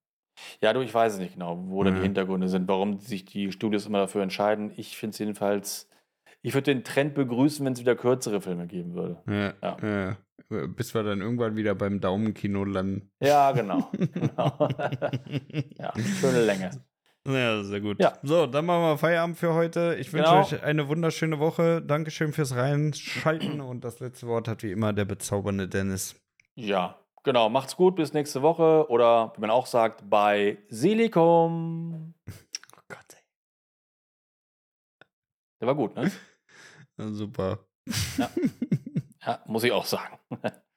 Ja, 0.62 0.72
du, 0.72 0.82
ich 0.82 0.94
weiß 0.94 1.14
es 1.14 1.20
nicht 1.20 1.34
genau, 1.34 1.66
wo 1.68 1.84
da 1.84 1.90
die 1.92 1.98
Ja. 1.98 2.04
Hintergründe 2.04 2.48
sind, 2.48 2.68
warum 2.68 3.00
sich 3.00 3.26
die 3.26 3.52
Studios 3.52 3.86
immer 3.86 3.98
dafür 4.00 4.22
entscheiden. 4.24 4.72
Ich 4.78 4.98
finde 4.98 5.12
es 5.14 5.20
jedenfalls, 5.20 5.90
ich 6.42 6.54
würde 6.54 6.74
den 6.74 6.84
Trend 6.86 7.16
begrüßen, 7.16 7.66
wenn 7.66 7.74
es 7.74 7.80
wieder 7.82 7.96
kürzere 7.96 8.40
Filme 8.40 8.68
geben 8.68 8.94
würde. 8.94 9.22
Ja, 9.28 9.54
Ja. 9.62 9.78
ja. 9.82 10.18
Bis 10.68 10.96
wir 10.96 11.04
dann 11.04 11.22
irgendwann 11.22 11.56
wieder 11.56 11.76
beim 11.76 12.00
Daumenkino 12.00 12.64
landen. 12.64 13.12
Ja, 13.20 13.52
genau. 13.52 13.90
genau. 13.92 14.70
ja, 15.78 15.94
schöne 16.20 16.44
Länge. 16.46 16.72
Ja, 17.28 17.64
sehr 17.64 17.82
gut. 17.82 18.00
Ja. 18.00 18.18
So, 18.24 18.48
dann 18.48 18.66
machen 18.66 18.82
wir 18.82 18.98
Feierabend 18.98 19.38
für 19.38 19.54
heute. 19.54 19.96
Ich 20.00 20.12
wünsche 20.14 20.30
Genau. 20.30 20.40
euch 20.42 20.64
eine 20.64 20.88
wunderschöne 20.88 21.40
Woche. 21.40 21.82
Dankeschön 21.82 22.34
fürs 22.34 22.56
Reinschalten. 22.56 23.62
Und 23.62 23.84
das 23.84 24.00
letzte 24.00 24.28
Wort 24.28 24.48
hat 24.48 24.64
wie 24.64 24.72
immer 24.72 24.94
der 24.94 25.06
bezaubernde 25.06 25.68
Dennis. 25.68 26.16
Ja, 26.56 26.98
genau. 27.24 27.50
Macht's 27.50 27.76
gut, 27.76 27.98
bis 27.98 28.14
nächste 28.14 28.42
Woche 28.42 28.86
oder 28.90 29.34
wie 29.36 29.42
man 29.42 29.50
auch 29.52 29.66
sagt, 29.68 30.10
bei 30.10 30.58
Silikum. 30.70 32.14
Oh 32.28 32.82
Gott, 32.88 33.06
ey. 33.14 33.24
Der 35.62 35.68
war 35.68 35.76
gut, 35.76 35.96
ne? 35.96 36.12
Super. 36.98 37.60
Ja, 39.26 39.44
muss 39.48 39.66
ich 39.66 39.72
auch 39.74 39.86
sagen. 39.86 40.18